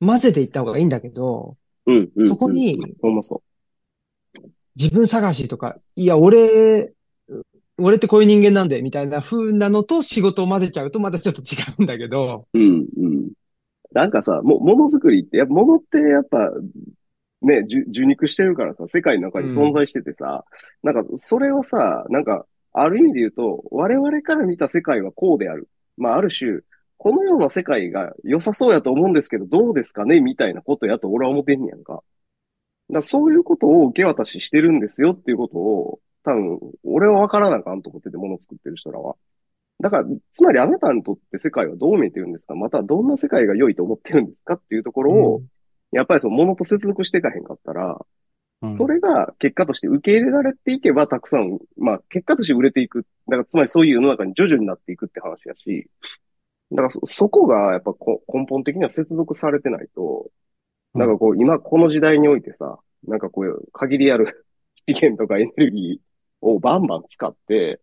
[0.00, 1.56] 混ぜていった方がいいんだけど、
[1.86, 2.26] うん、うん。
[2.26, 2.96] そこに
[4.76, 6.94] 自分探しとか、いや、俺、
[7.78, 12.58] 俺ってこういう人間なんで、みたいな風なのと仕事を混ぜちゃうとまたちょっと違うんだけど、う。
[12.58, 13.30] うん、うん。
[13.92, 16.50] なんかさ、も、ものづくりって、やっぱ物ってやっぱ、
[17.42, 20.44] ね、受肉してるからさ、世界の中に存在しててさ、
[20.82, 25.68] なんか、それをさ、なんか、ある意味で言うと、我々から見た世界はこうである。
[25.96, 26.60] まあ、ある種、
[26.98, 30.20] このような世界が良さそうやと思うんですけど、どうですかね？
[30.20, 31.94] みたいなことやと俺は思ってんねやんか。
[31.94, 32.04] だか
[32.90, 39.16] らそういうことを受け渡ししてるんですよっていうことを、多分、俺は分からなあかんと思ってて、物を作ってる人らは。
[39.80, 42.54] だから、つまりあなたにとって世界はどう見えてるんですか？
[42.54, 44.54] またどんな世界が良いと思ってるんですか？
[44.54, 45.42] っていうところを、
[45.92, 47.94] やっぱりその物と接続していかへんかったら、
[48.62, 53.06] うんそれが結果として受け入れられていけばたくさん、まあ結果として売れていく。
[53.26, 55.88] だからつまりそういう世の中に徐々になっていくって話やし、
[56.70, 60.30] だからそそこがやっぱこ根本的には接続されてないと、
[60.94, 64.46] なんかこう今この時代においてさ、なんかこういう限りある
[64.86, 67.80] 資源とかエネルギーをバンバン使って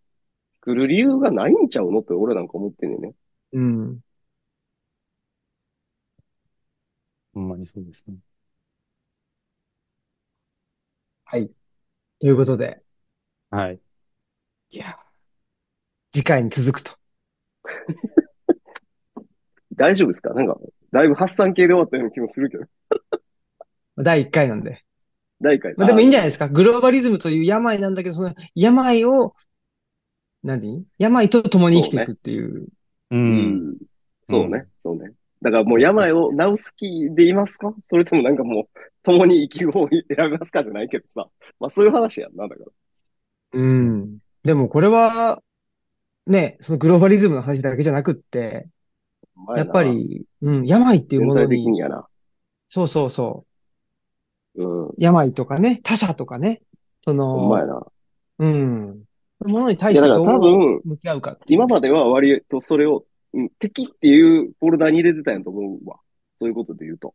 [0.52, 3.14] 作る理由がないんちゃうのって俺なんか思ってんねんね。
[3.54, 4.00] うん。
[7.38, 8.16] ほんまにそうですね。
[11.26, 11.52] はい。
[12.20, 12.82] ということで、
[13.52, 13.80] はい。
[14.72, 14.98] いや、
[16.12, 16.94] 次回に続くと。
[19.76, 20.34] 大丈夫ですか？
[20.34, 20.58] なんか、
[20.92, 22.66] だいぶ発散系で終わったような気もするけど。
[24.04, 24.82] 第1回なんで。
[25.40, 25.76] 第1回。
[25.78, 26.50] まあ、でもいいんじゃゃないですか？
[26.50, 29.36] グローバリズムという病なんだけど、その病を、
[30.42, 30.88] 何？
[30.98, 32.64] 病と共に生きていくっていう。
[32.64, 32.68] う。
[33.12, 33.78] うんん。
[34.28, 35.14] そうね、そうね。
[35.42, 37.74] だからもう病を治す気でいますか？
[37.82, 38.66] それともなんかもう、
[39.04, 41.28] 共に生きる方を選びますかじゃないけどさ。
[41.60, 42.72] まあそういう話やんな、だから。
[43.54, 44.18] うん。
[44.44, 45.42] でもこれは、
[46.26, 48.68] ね、そのグローバリズムの話だけじゃなくって、
[49.56, 52.08] やっぱ、り、うん、病っていうものに、にやな。
[52.70, 53.46] そうそうそ
[54.56, 54.94] う、うん。
[54.98, 56.62] 病とかね、他者とかね、
[57.04, 57.86] その、ほんまやな。
[58.40, 59.04] うん、
[59.46, 63.06] ものに対してどう向き合うか今までは割とそれを、
[63.38, 66.00] うん、敵っていうフォルダに入れてたんやと思うわ。
[66.40, 67.14] そういうことで言うと。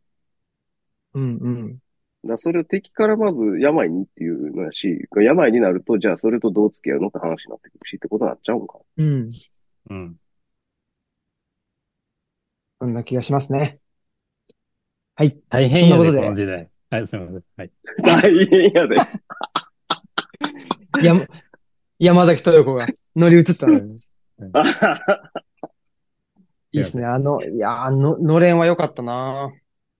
[1.13, 1.77] うんうん。
[2.25, 8.79] だそれを敵からまず病にっていうのやし、病になると、じゃあそれとどう付き合うのって話になってくるしってことになっちゃうんか。
[8.97, 9.29] うん。
[9.89, 10.15] うん。
[12.79, 13.79] そんな気がしますね。
[15.15, 15.37] はい。
[15.49, 16.69] 大変やで、そんなことでこの時代。
[16.89, 17.43] はい、すみません。
[17.57, 17.71] はい。
[18.01, 18.95] 大変やで。
[21.03, 21.27] や、
[21.99, 23.97] 山崎豊子が乗り移ったのに。
[23.97, 23.99] い
[26.73, 27.05] いっすね。
[27.05, 29.51] あの、いや、あの、のれんは良かったな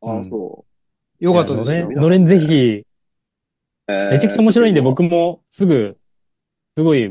[0.01, 0.65] ああ、そ
[1.19, 2.01] 良かったですよのれん、。
[2.01, 2.83] のれんぜひ、
[3.87, 3.91] う。
[3.91, 5.97] えーめちゃくちゃ面白いんで、僕もすぐ、
[6.77, 7.07] すごい、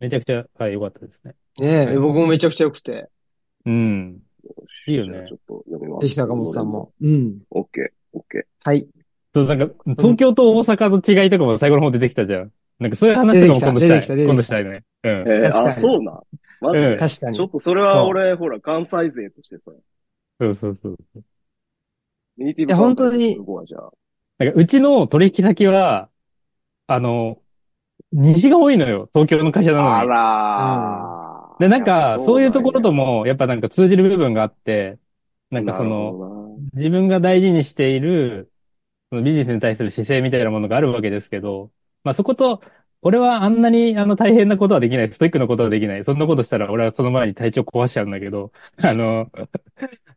[0.00, 1.34] めちゃくちゃ、はい、良かったですね。
[1.60, 3.08] ねえ、僕もめちゃくちゃ良くて。
[3.64, 4.18] うん。
[4.88, 6.02] いいよねちょっと読みます。
[6.02, 6.68] ぜひ坂本さん。
[6.68, 6.92] も。
[7.00, 7.38] うん。
[7.50, 8.42] オッケー、オッケー。
[8.64, 8.86] はい。
[9.34, 12.52] そう、なんか、東京と大阪の違いとかも最後の方出てきたじゃん。
[12.80, 14.24] なんかそういう話とかも今度したい。
[14.24, 14.82] 今度したいね。
[15.04, 15.10] うん。
[15.10, 16.20] えー確かにあ、そうなん。
[16.62, 17.46] まず、うん確かにちょ。
[17.46, 19.72] っとそれは俺、ほら、関西勢としてさ、
[20.40, 20.98] そうそうそう。
[22.36, 23.90] ネイティブいや本当に関西の子はじゃあ。
[24.38, 26.10] なんか、うちの取引先は、
[26.86, 27.42] あの、
[28.12, 29.08] 西が多いのよ。
[29.12, 30.08] 東京の会社なのあに。
[30.08, 31.60] らー。
[31.60, 34.98] で、なんか、そういうところとも、も、やっぱなんか通じる部分があって、
[35.50, 38.52] なんかその、の、自分が大事にしている、
[39.10, 41.72] そのビジネスに対する姿勢みたいなものがあるわけですけど、
[42.04, 42.62] まあそこと、
[43.02, 46.04] 俺はあんなにあの大変なことはできない、ストイックなことはできない。
[46.04, 49.30] そんなことしたら俺はその前に体調壊しちゃうんだけど、 あの、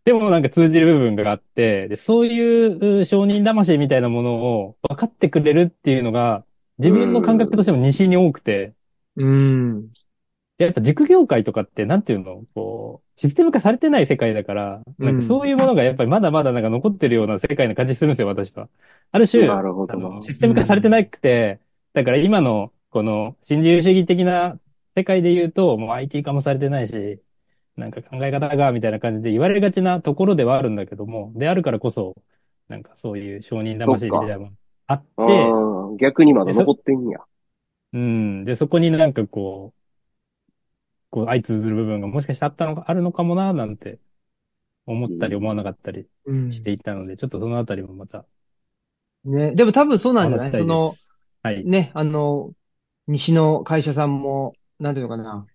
[0.04, 6.46] でもなんか通じる部分があって、で、そういうう商人魂みたいなものを分かってくれるっていうのが、
[6.78, 8.74] 自分の感覚としても西に多くて、
[9.16, 9.90] うん。
[10.58, 12.44] でやっぱ塾業界とかって、なんていうの？
[12.54, 18.70] こう、システム化されてない世界だから、なんかそういうものがやっぱりまだまだなんか残ってるような世界な感じするんですよ、私は。
[19.12, 21.60] ある種、なるあの、システム化されてなくて、
[21.94, 24.58] だから今の、この、新自由主義的な
[24.96, 27.22] 世界で言うと、もう IT 化もされてないし、
[27.76, 32.16] なんか考え方が、みたいな感じで言われがちなところではあるんだけども、であるからこそ、
[32.70, 34.52] なんかそういう承認魂みたいなもの
[34.88, 35.52] あって、
[36.00, 37.20] 逆にまだ残ってんや。
[37.92, 38.46] うん。
[38.46, 39.82] で、そこになんかこう、
[41.10, 44.00] こう、相通ずる部分がもしかしてあったのか、あるのかもな、なんて、
[44.86, 46.52] 思ったり思わなかったりうん。
[46.52, 48.26] していたので、ちょっとそのあたりもまた、
[49.26, 49.54] ね。
[49.56, 50.52] でも多分そうなんじゃない？
[50.52, 50.96] その、
[51.44, 51.66] はい。
[51.66, 52.54] ね、あの、
[53.08, 55.46] 西の会社さんも、なんていうのかな。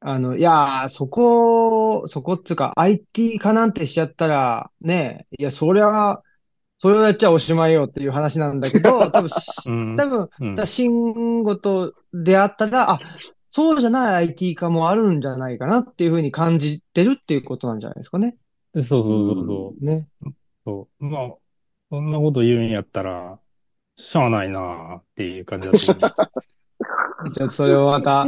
[0.00, 6.22] あの、いやー、そこ、そこっつうか、IT 化なんてしちゃったら、ね、いや、そりゃ、
[6.78, 9.28] それをやっちゃおしまいよっていう話なんだけど、多分
[9.92, 13.00] ん多分、うんだ慎吾と出会ったら、あ、
[13.50, 18.36] そうじゃない IT 化もあるんじゃないかなっていうふうに感じてるっていうことなんじゃないですかね。
[18.74, 19.84] そうそうそうそう。
[19.84, 20.08] ね。
[20.64, 21.04] そう。
[21.04, 21.34] まあ、
[21.90, 23.38] そんなこと言うんやったら、
[23.96, 26.14] しゃあないなあっていう感じだと思います。
[27.32, 28.26] ちょっとそれをまた、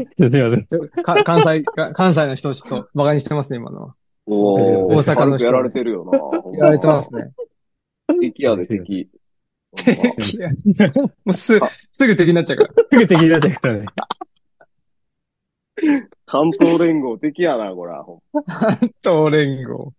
[1.24, 3.94] 関西、か関西の人をちょっと馬鹿にしてますね、今のは。
[4.26, 6.58] おー、大阪の人やられてるよな。
[6.58, 7.32] やられてますね。
[8.20, 9.08] 敵やで、敵。
[11.24, 11.58] もうす、
[11.92, 12.74] すぐ敵になっちゃうから。
[12.74, 13.86] すぐ敵になっちゃうからね。
[16.26, 18.02] 関東連合敵やな、こら。
[18.04, 18.20] ほん
[19.02, 19.92] 東連合。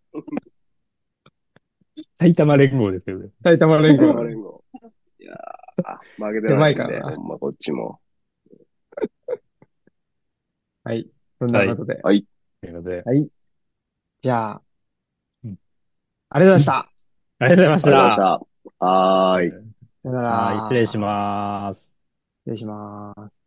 [2.19, 3.29] 埼玉連合ですよね。
[3.43, 4.23] 埼玉連ま合。
[4.23, 4.63] 連合。
[5.19, 7.99] いやー、負けてないんで、うまいからなほんまこっちも。
[10.83, 11.09] はい。
[11.39, 11.95] そんなことで。
[12.61, 13.03] ということで。
[13.05, 13.29] はい。
[14.21, 14.63] じゃあ
[15.43, 15.57] うん、
[16.29, 16.93] ありがとうございました。
[17.39, 18.15] ありがとうございましありがとうございた。
[18.15, 18.85] ました。
[18.85, 19.73] はーい。
[20.03, 20.29] さよなら。
[20.29, 21.93] はい、失礼します。
[22.45, 23.42] 失礼します。